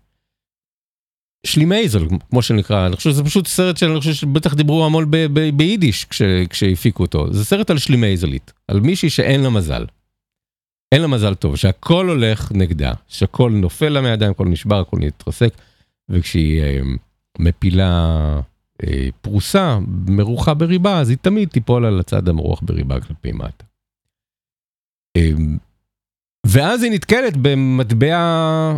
[1.45, 5.11] שלימייזל, כמו שנקרא, אני חושב שזה פשוט סרט שאני חושב שבטח דיברו המון
[5.57, 6.05] ביידיש
[6.49, 7.33] כשהפיקו אותו.
[7.33, 9.85] זה סרט על שלימייזלית, על מישהי שאין לה מזל.
[10.91, 15.53] אין לה מזל טוב, שהכל הולך נגדה, שהכל נופל לה מהידיים, הכל נשבר, הכל מתרסק,
[16.09, 16.79] וכשהיא אה,
[17.39, 18.39] מפילה
[18.83, 23.65] אה, פרוסה מרוחה בריבה, אז היא תמיד תיפול על הצד המרוח בריבה כלפי מטה.
[25.17, 25.31] אה,
[26.47, 28.77] ואז היא נתקלת במטבע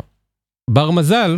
[0.70, 1.38] בר מזל,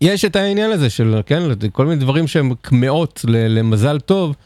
[0.00, 1.42] יש את העניין הזה של, כן,
[1.72, 4.36] כל מיני דברים שהם קמעות למזל טוב,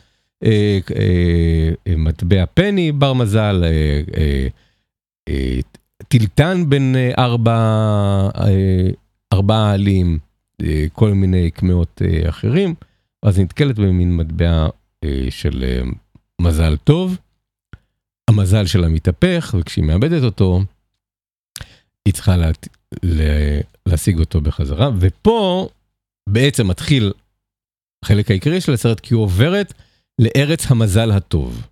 [0.44, 3.64] אה, אה, אה, מטבע פני בר מזל,
[6.08, 8.28] טילטן בין ארבע,
[9.32, 10.18] ארבע עלים,
[10.92, 12.74] כל מיני קמעות אחרים,
[13.22, 14.68] אז נתקלת במין מטבע
[15.30, 15.82] של
[16.40, 17.16] מזל טוב.
[18.30, 20.60] המזל שלה מתהפך, וכשהיא מאבדת אותו,
[22.04, 22.36] היא צריכה
[23.86, 25.68] להשיג אותו בחזרה, ופה
[26.28, 27.12] בעצם מתחיל
[28.04, 29.72] החלק העיקרי של הסרט, כי הוא עוברת
[30.18, 31.66] לארץ המזל הטוב.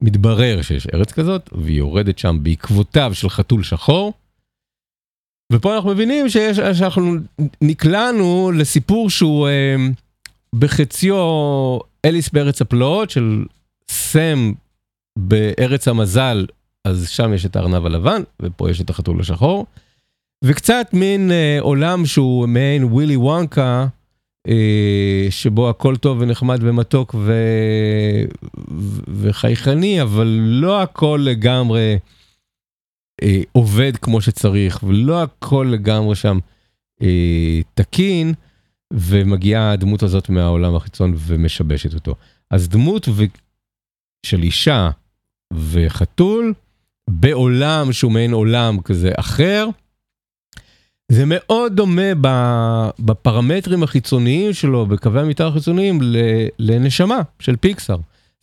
[0.00, 4.12] מתברר שיש ארץ כזאת, והיא יורדת שם בעקבותיו של חתול שחור.
[5.52, 7.14] ופה אנחנו מבינים שיש, שאנחנו
[7.62, 9.76] נקלענו לסיפור שהוא אה,
[10.54, 11.16] בחציו
[12.04, 13.44] אליס בארץ הפלאות של
[13.90, 14.52] סם
[15.18, 16.46] בארץ המזל,
[16.84, 19.66] אז שם יש את הארנב הלבן, ופה יש את החתול השחור.
[20.44, 23.86] וקצת מין אה, עולם שהוא מעין ווילי וונקה,
[24.48, 27.32] אה, שבו הכל טוב ונחמד ומתוק ו...
[28.70, 29.00] ו...
[29.08, 31.98] וחייכני, אבל לא הכל לגמרי
[33.22, 36.38] אה, עובד כמו שצריך, ולא הכל לגמרי שם
[37.02, 38.34] אה, תקין,
[38.92, 42.14] ומגיעה הדמות הזאת מהעולם החיצון ומשבשת אותו.
[42.50, 43.24] אז דמות ו...
[44.26, 44.90] של אישה
[45.52, 46.54] וחתול,
[47.10, 49.68] בעולם שהוא מעין עולם כזה אחר.
[51.12, 52.14] זה מאוד דומה
[52.98, 55.98] בפרמטרים החיצוניים שלו, בקווי המתאר החיצוניים,
[56.58, 57.96] לנשמה של פיקסאר.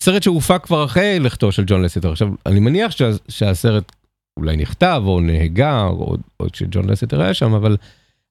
[0.03, 2.11] סרט שהופק כבר אחרי לכתו של ג'ון לסטר.
[2.11, 3.91] עכשיו, אני מניח שה- שהסרט
[4.39, 7.77] אולי נכתב או נהגה, או, או שג'ון לסטר היה שם, אבל,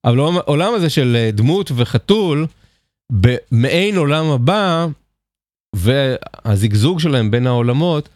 [0.05, 2.47] אבל העולם הזה של אה, דמות וחתול,
[3.13, 4.87] במעין עולם הבא,
[5.77, 8.09] והזיגזוג שלהם בין העולמות,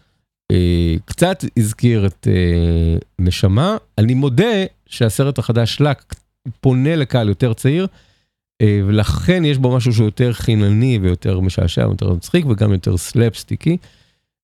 [0.52, 3.76] אה, קצת הזכיר את אה, נשמה.
[3.98, 6.14] אני מודה שהסרט החדש לק
[6.60, 7.86] פונה לקהל יותר צעיר,
[8.60, 13.76] אה, ולכן יש בו משהו שהוא יותר חינני ויותר משעשע ויותר מצחיק וגם יותר סלפסטיקי.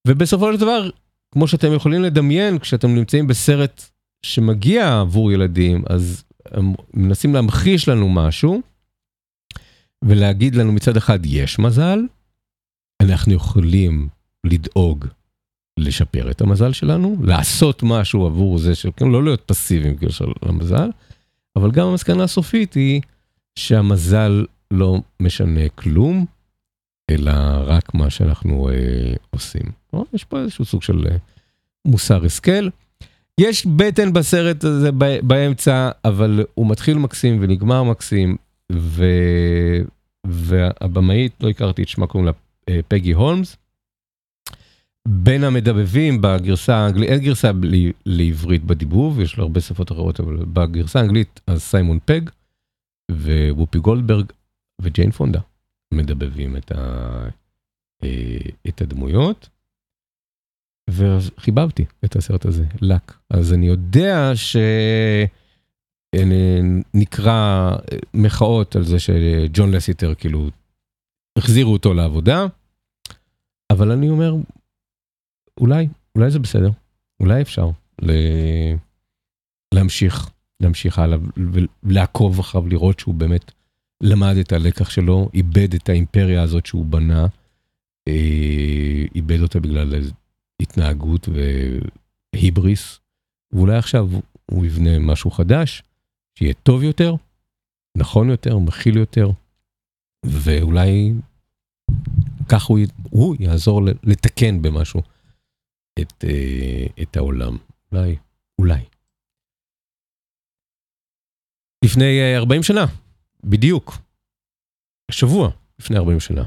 [0.08, 0.90] ובסופו של דבר,
[1.32, 3.82] כמו שאתם יכולים לדמיין, כשאתם נמצאים בסרט
[4.26, 8.62] שמגיע עבור ילדים, אז הם מנסים להמחיש לנו משהו,
[10.04, 11.98] ולהגיד לנו מצד אחד יש מזל,
[13.02, 14.08] אנחנו יכולים
[14.46, 15.06] לדאוג
[15.78, 20.90] לשפר את המזל שלנו, לעשות משהו עבור זה של, כן, לא להיות פסיביים בקשר למזל,
[21.56, 23.00] אבל גם המסקנה הסופית היא
[23.58, 26.26] שהמזל לא משנה כלום,
[27.10, 27.32] אלא
[27.66, 29.62] רק מה שאנחנו אה, עושים.
[30.12, 31.16] יש פה איזשהו סוג של אה,
[31.84, 32.68] מוסר השכל.
[33.40, 34.92] יש בטן בסרט הזה
[35.22, 38.36] באמצע, אבל הוא מתחיל מקסים ונגמר מקסים,
[38.72, 39.04] ו...
[40.26, 42.32] והבמאית, לא הכרתי את שמה, קוראים לה
[42.68, 43.56] אה, פגי הולמס.
[45.08, 47.50] בין המדבבים בגרסה האנגלית, אין גרסה
[48.06, 52.20] לעברית בדיבוב, יש לה הרבה שפות אחרות, אבל בגרסה האנגלית אז סיימון פג
[53.50, 54.32] ווופי גולדברג
[54.82, 55.40] וג'יין פונדה
[55.94, 56.78] מדבבים את, ה,
[58.04, 58.38] אה,
[58.68, 59.48] את הדמויות.
[60.90, 63.18] וחיבבתי את הסרט הזה, לק.
[63.30, 64.32] אז אני יודע
[66.14, 67.70] שנקרא
[68.14, 70.48] מחאות על זה שג'ון לסיטר כאילו
[71.38, 72.46] החזירו אותו לעבודה,
[73.72, 74.34] אבל אני אומר,
[75.60, 76.70] אולי, אולי זה בסדר,
[77.20, 77.70] אולי אפשר
[78.02, 78.10] ל...
[79.74, 80.30] להמשיך,
[80.62, 81.18] להמשיך הלאה
[81.82, 83.52] ולעקוב אחריו, לראות שהוא באמת
[84.02, 87.26] למד את הלקח שלו, איבד את האימפריה הזאת שהוא בנה,
[88.08, 89.94] אה, איבד אותה בגלל
[90.62, 91.28] התנהגות
[92.34, 93.00] והיבריס,
[93.52, 94.08] ואולי עכשיו
[94.46, 95.82] הוא יבנה משהו חדש,
[96.38, 97.14] שיהיה טוב יותר,
[97.96, 99.30] נכון יותר, מכיל יותר,
[100.26, 101.12] ואולי
[102.48, 102.78] כך הוא,
[103.10, 105.02] הוא יעזור לתקן במשהו
[106.00, 107.56] את, אה, את העולם.
[107.92, 108.16] אולי,
[108.58, 108.84] אולי.
[111.84, 112.84] לפני אה, 40 שנה,
[113.44, 113.92] בדיוק,
[115.10, 116.44] שבוע לפני 40 שנה,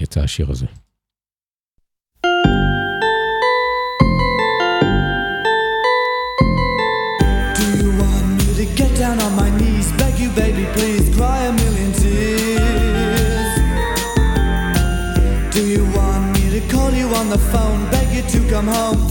[0.00, 0.66] יצא השיר הזה.
[18.70, 19.09] Home,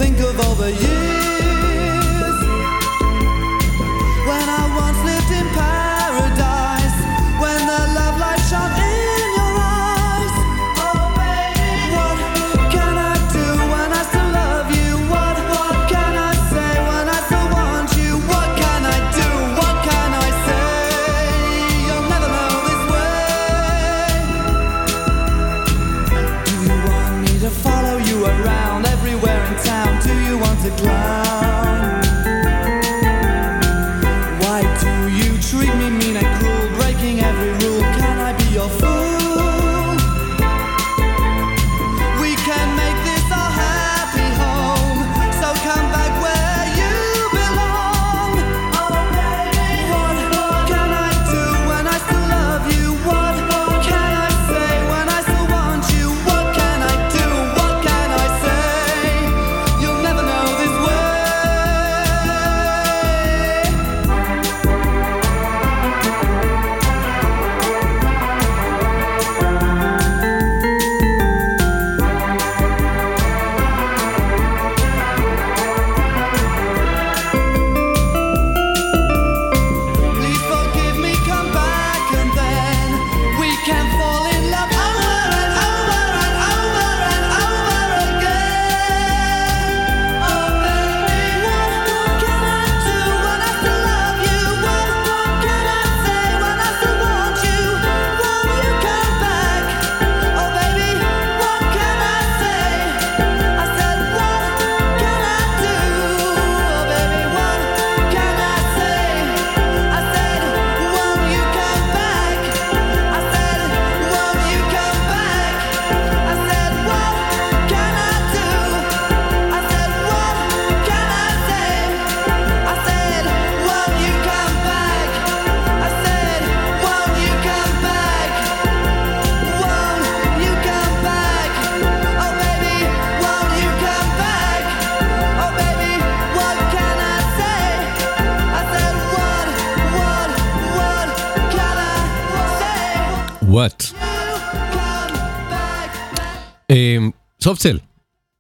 [147.50, 147.78] Soft Cell,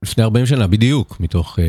[0.03, 1.59] לפני 40 שנה בדיוק, מתוך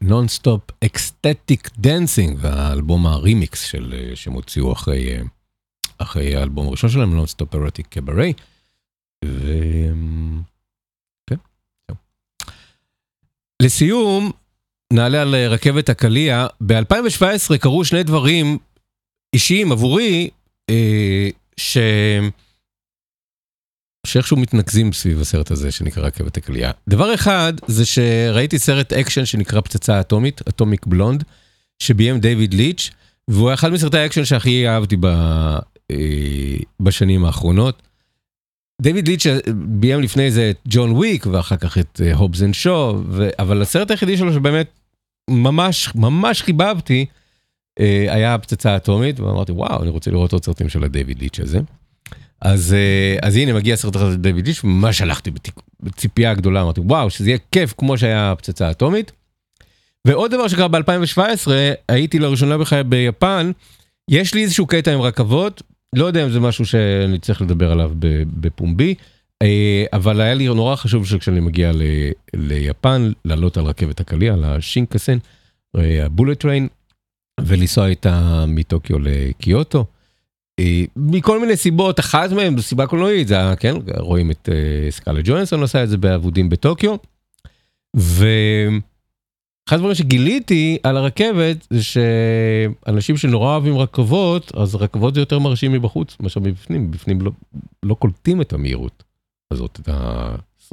[0.00, 5.22] Non Stop Ecstatic Dancing, והאלבום הרימיקס של, אה, שהם הוציאו אחרי, אה,
[5.98, 8.32] אחרי האלבום הראשון שלהם, Non-Stop Erotic Cabaret.
[9.24, 9.52] ו...
[11.30, 11.36] כן.
[13.62, 14.32] לסיום,
[14.92, 16.46] נעלה על אה, רכבת הקליע.
[16.66, 18.58] ב-2017 קרו שני דברים
[19.34, 20.30] אישיים עבורי,
[20.70, 21.78] אה, ש...
[24.06, 26.72] שאיכשהו מתנקזים סביב הסרט הזה שנקרא רכבת הקליעה.
[26.88, 31.24] דבר אחד זה שראיתי סרט אקשן שנקרא פצצה אטומית, Atomic Blonde,
[31.78, 32.90] שביים דיוויד ליץ',
[33.28, 35.06] והוא אחד מסרטי האקשן שהכי אהבתי ב,
[35.90, 37.82] אה, בשנים האחרונות.
[38.82, 43.02] דיוויד ליץ' ביים לפני זה את ג'ון וויק ואחר כך את Hobbs and Shaw,
[43.38, 44.66] אבל הסרט היחידי שלו שבאמת
[45.30, 47.06] ממש ממש חיבבתי
[47.80, 51.60] אה, היה הפצצה האטומית ואמרתי וואו אני רוצה לראות עוד סרטים של הדיוויד ליץ' הזה.
[52.40, 55.30] אז, אה, אז הנה מגיע הסרט הזה של דיוויד ליץ', ממש הלכתי
[55.80, 59.12] בציפייה גדולה, אמרתי וואו שזה יהיה כיף כמו שהיה הפצצה האטומית.
[60.06, 61.50] ועוד דבר שקרה ב-2017,
[61.88, 63.50] הייתי לראשונה בחיי ביפן,
[64.10, 65.62] יש לי איזשהו קטע עם רכבות,
[65.96, 67.92] לא יודע אם זה משהו שאני צריך לדבר עליו
[68.26, 68.94] בפומבי,
[69.42, 74.44] אה, אבל היה לי נורא חשוב שכשאני מגיע ל- ליפן, לעלות על רכבת הקליע, על
[74.44, 75.18] השינקנסן,
[75.76, 76.68] אה, ה Bullet Train,
[77.40, 79.84] ולנסוע איתה מטוקיו לקיוטו.
[80.60, 85.20] אה, מכל מיני סיבות, אחת מהן סיבה קולנועית, זה היה, כן, רואים את אה, סקאלה
[85.24, 86.96] ג'ונסון עושה את זה באבודים בטוקיו.
[87.96, 95.72] ואחד הדברים שגיליתי על הרכבת זה שאנשים שנורא אוהבים רכבות, אז רכבות זה יותר מרשים
[95.72, 97.30] מבחוץ מאשר מבפנים, מבפנים לא,
[97.82, 99.04] לא קולטים את המהירות
[99.52, 99.88] הזאת, את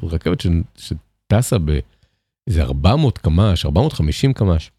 [0.04, 4.72] הרכבת ש, שטסה באיזה 400 קמ"ש, 450 קמ"ש.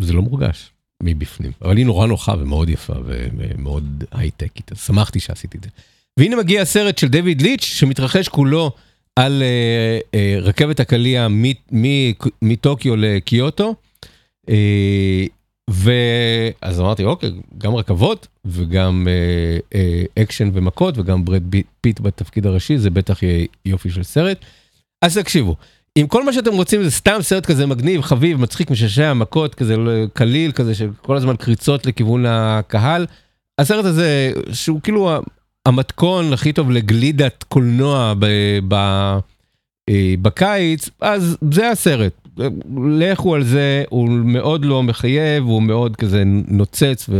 [0.00, 0.72] וזה לא מורגש.
[1.02, 5.70] מבפנים, אבל היא נורא נוחה ומאוד יפה ומאוד הייטקית, אז שמחתי שעשיתי את זה.
[6.18, 8.70] והנה מגיע הסרט של דויד ליץ' שמתרחש כולו
[9.16, 11.28] על אה, אה, רכבת הקליע
[12.42, 13.74] מטוקיו לקיוטו.
[14.46, 14.52] אה,
[15.68, 21.42] ואז אמרתי אוקיי גם רכבות וגם אה, אה, אקשן ומכות וגם ברד
[21.80, 24.38] פיט בתפקיד הראשי זה בטח יהיה יופי של סרט.
[25.04, 25.56] אז תקשיבו.
[26.00, 29.74] אם כל מה שאתם רוצים זה סתם סרט כזה מגניב, חביב, מצחיק, משעשע, מכות, כזה
[30.12, 33.06] קליל, כזה שכל הזמן קריצות לכיוון הקהל,
[33.58, 35.10] הסרט הזה, שהוא כאילו
[35.66, 38.26] המתכון הכי טוב לגלידת קולנוע ב,
[38.68, 38.74] ב,
[39.88, 42.12] אה, בקיץ, אז זה הסרט.
[42.98, 47.10] לכו על זה, הוא מאוד לא מחייב, הוא מאוד כזה נוצץ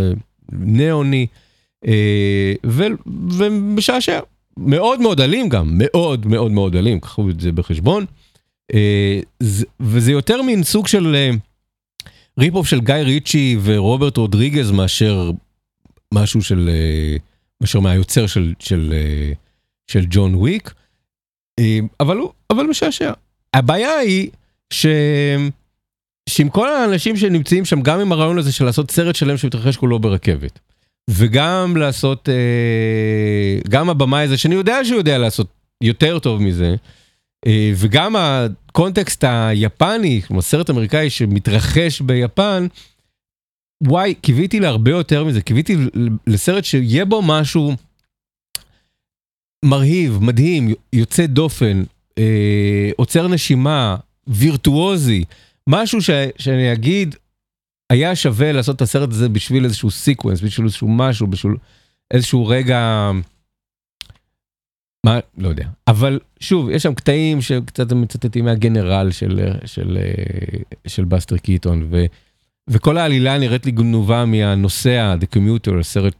[0.52, 1.26] וניאוני,
[1.86, 2.84] אה, ו,
[3.30, 4.20] ומשעשע.
[4.56, 8.04] מאוד מאוד אלים גם, מאוד מאוד מאוד אלים, קחו את זה בחשבון.
[8.72, 9.46] אה,
[9.80, 11.36] וזה יותר מין סוג של אה,
[12.40, 15.30] rip-off של גיא ריצ'י ורוברט רודריגז מאשר
[16.14, 16.70] משהו של,
[17.16, 17.20] אה,
[17.60, 18.94] מאשר מהיוצר של, של,
[19.86, 20.74] של ג'ון וויק,
[22.00, 23.12] אבל הוא, אבל משעשע.
[23.54, 24.30] הבעיה היא
[24.72, 24.86] ש...
[26.28, 29.98] שעם כל האנשים שנמצאים שם, גם עם הרעיון הזה של לעשות סרט שלם שמתרחש כולו
[29.98, 30.58] ברכבת,
[31.10, 32.28] וגם לעשות,
[33.68, 35.46] גם הבמאי הזה, שאני יודע שהוא יודע לעשות
[35.80, 36.76] יותר טוב מזה,
[37.76, 42.66] וגם הקונטקסט היפני, כמו סרט אמריקאי שמתרחש ביפן,
[43.84, 45.76] וואי, קיוויתי להרבה יותר מזה, קיוויתי
[46.26, 47.72] לסרט שיהיה בו משהו
[49.64, 51.82] מרהיב, מדהים, יוצא דופן,
[52.18, 55.24] אה, עוצר נשימה, וירטואוזי,
[55.68, 57.14] משהו ש, שאני אגיד,
[57.92, 61.54] היה שווה לעשות את הסרט הזה בשביל איזשהו סיקוונס, בשביל איזשהו משהו, בשביל
[62.10, 63.10] איזשהו רגע...
[65.08, 69.98] מה, לא יודע, אבל שוב, יש שם קטעים שקצת מצטטים מהגנרל של, של,
[70.86, 72.04] של בסטר קיטון, ו,
[72.70, 76.14] וכל העלילה נראית לי גנובה מהנוסע, The Commuter, סרט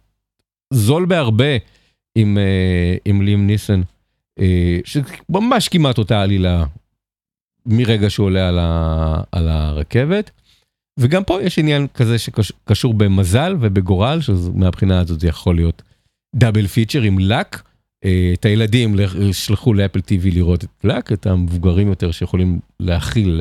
[0.73, 1.57] זול בהרבה
[2.15, 2.39] עם,
[3.05, 3.81] עם ליאם ניסן,
[4.85, 6.65] שממש כמעט אותה עלילה
[7.67, 10.31] מרגע שהוא עולה על, ה, על הרכבת.
[10.99, 15.83] וגם פה יש עניין כזה שקשור במזל ובגורל, שמהבחינה הזאת זה יכול להיות
[16.37, 17.63] דאבל פיצ'ר עם לק.
[18.35, 18.97] את הילדים
[19.33, 23.41] שלחו לאפל טיווי לראות את לק, את המבוגרים יותר שיכולים להכיל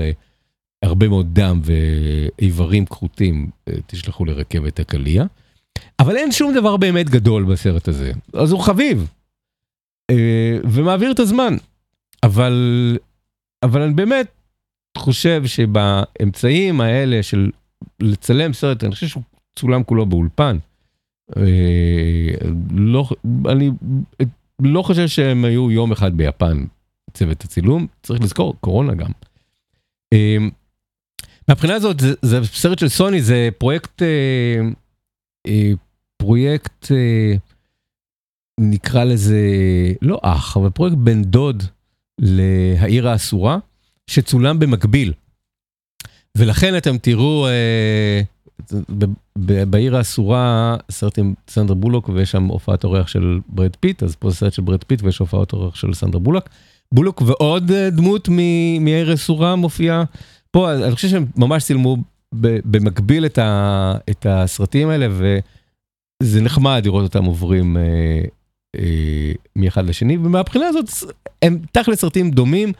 [0.83, 3.49] הרבה מאוד דם ואיברים כחותים,
[3.87, 5.25] תשלחו לרכבת הקליע.
[5.99, 9.11] אבל אין שום דבר באמת גדול בסרט הזה, אז הוא חביב.
[10.63, 11.53] ומעביר את הזמן.
[12.23, 12.97] אבל,
[13.63, 14.27] אבל אני באמת
[14.97, 17.51] חושב שבאמצעים האלה של
[17.99, 19.23] לצלם סרט, אני חושב שהוא
[19.55, 20.57] צולם כולו באולפן.
[22.71, 23.09] לא,
[23.49, 23.71] אני
[24.61, 26.65] לא חושב שהם היו יום אחד ביפן,
[27.13, 29.11] צוות הצילום, צריך לזכור, קורונה גם.
[31.47, 34.59] מהבחינה הזאת, זה, זה סרט של סוני, זה פרויקט אה,
[35.47, 35.71] אה,
[36.17, 37.33] פרויקט, אה,
[38.59, 39.41] נקרא לזה,
[40.01, 41.63] לא אח, אבל פרויקט בן דוד
[42.19, 43.57] לעיר האסורה,
[44.07, 45.13] שצולם במקביל.
[46.37, 48.21] ולכן אתם תראו אה,
[49.67, 54.31] בעיר האסורה סרט עם סנדרה בולוק ויש שם הופעת אורח של ברד פיט, אז פה
[54.31, 56.45] סרט של ברד פיט ויש הופעת אורח של סנדרה בולוק.
[56.91, 60.03] בולוק ועוד אה, דמות מ- מהעיר האסורה מופיעה
[60.51, 61.97] פה, אני חושב שהם ממש צילמו
[62.33, 65.07] במקביל את, ה- את הסרטים האלה
[66.23, 68.21] וזה נחמד לראות אותם עוברים אה,
[68.75, 70.85] אה, מאחד לשני ומהבחינה הזאת
[71.41, 72.71] הם תכל'ס סרטים דומים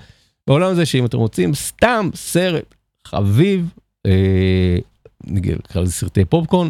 [0.47, 2.75] בעולם הזה שאם אתם רוצים סתם סרט
[3.07, 3.69] חביב,
[4.05, 4.77] אה,
[5.23, 6.69] נקרא לזה סרטי פופקורן,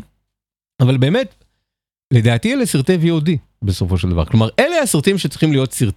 [0.82, 1.44] אבל באמת,
[2.14, 3.30] לדעתי אלה סרטי VOD
[3.62, 4.26] בסופו של דבר.
[4.26, 5.96] כלומר, אלה הסרטים שצריכים להיות סרט,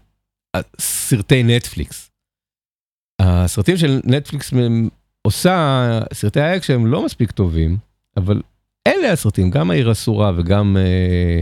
[0.81, 2.11] סרטי נטפליקס.
[3.23, 4.53] הסרטים של נטפליקס
[5.23, 7.77] עושה, סרטי האקשן הם לא מספיק טובים,
[8.17, 8.43] אבל
[8.87, 11.41] אלה הסרטים, גם העיר אסורה וגם, אה,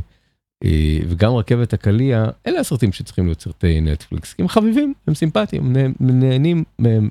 [0.64, 4.34] אה, וגם רכבת הקליע, אלה הסרטים שצריכים להיות סרטי נטפליקס.
[4.38, 7.08] הם חביבים, הם סימפטיים, הם נה- נהנים מהם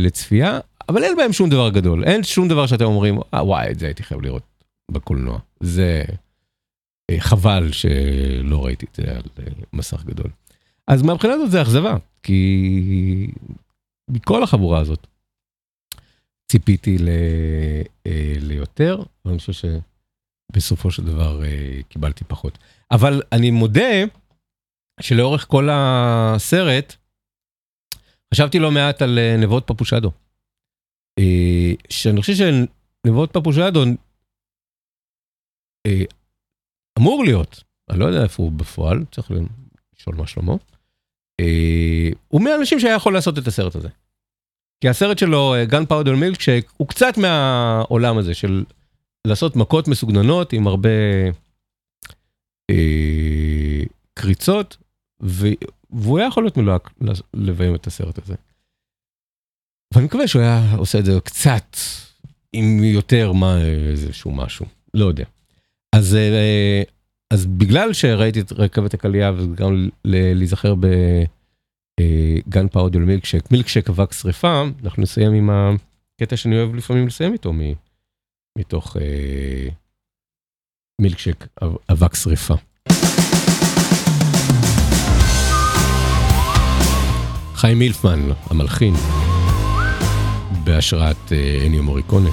[0.00, 2.04] לצפייה, אבל אין בהם שום דבר גדול.
[2.04, 4.42] אין שום דבר שאתם אומרים, אה וואי, את זה הייתי חייב לראות
[4.90, 5.38] בקולנוע.
[5.60, 6.04] זה
[7.10, 10.30] אה, חבל שלא ראיתי את זה על אה, מסך גדול.
[10.86, 13.30] אז מהבחינה הזאת זה אכזבה, כי
[14.10, 15.06] מכל החבורה הזאת
[16.52, 17.08] ציפיתי ל...
[18.06, 19.68] אה, ליותר, אבל אני חושב
[20.52, 22.58] שבסופו של דבר אה, קיבלתי פחות.
[22.90, 24.04] אבל אני מודה
[25.00, 26.94] שלאורך כל הסרט,
[28.34, 30.10] חשבתי לא מעט על אה, נבות פפושדו.
[31.18, 33.84] אה, שאני חושב שנבות פפושדו
[35.86, 36.04] אה,
[36.98, 39.30] אמור להיות, אני לא יודע איפה הוא בפועל, צריך
[39.98, 40.52] לשאול מה שלמה.
[41.40, 43.88] אה, הוא מהאנשים שהיה יכול לעשות את הסרט הזה.
[44.80, 48.64] כי הסרט שלו, גן פאודר מילקשייק, הוא קצת מהעולם הזה של
[49.26, 50.90] לעשות מכות מסוגננות עם הרבה
[52.70, 53.82] אה,
[54.14, 54.76] קריצות,
[55.22, 55.46] ו...
[55.90, 56.90] והוא היה יכול להיות מלוהק
[57.34, 58.34] לביים את הסרט הזה.
[59.94, 61.76] ואני מקווה שהוא היה עושה את זה קצת
[62.52, 63.58] עם יותר מה
[63.90, 65.24] איזשהו משהו, לא יודע.
[65.94, 66.82] אז, אה,
[67.32, 70.74] אז בגלל שראיתי את רכבת הקליעה וגם להיזכר
[72.00, 77.52] בגן פאודיו מילקשק, מילקשק אבק שריפה, אנחנו נסיים עם הקטע שאני אוהב לפעמים לסיים איתו
[78.58, 79.68] מתוך אה,
[81.00, 82.54] מילקשק אב- אבק שריפה.
[87.54, 88.94] חיים אילפמן, המלחין,
[90.68, 92.30] בהשראת אה, אניו מוריקונה.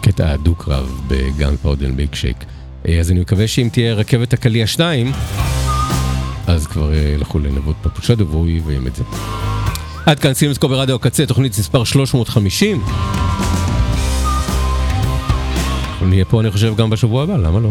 [0.00, 2.36] קטע הדו-קרב ב Gunpowder Milkshake.
[2.88, 5.12] אה, אז אני מקווה שאם תהיה רכבת הקליע 2,
[6.46, 9.04] אז כבר אה, ילכו לנבות פפושדו והוא יביים את זה.
[10.06, 12.82] עד כאן סינמסקופ ברדיו הקצה, תוכנית מספר 350.
[15.90, 17.70] אנחנו נהיה פה אני חושב גם בשבוע הבא, למה לא?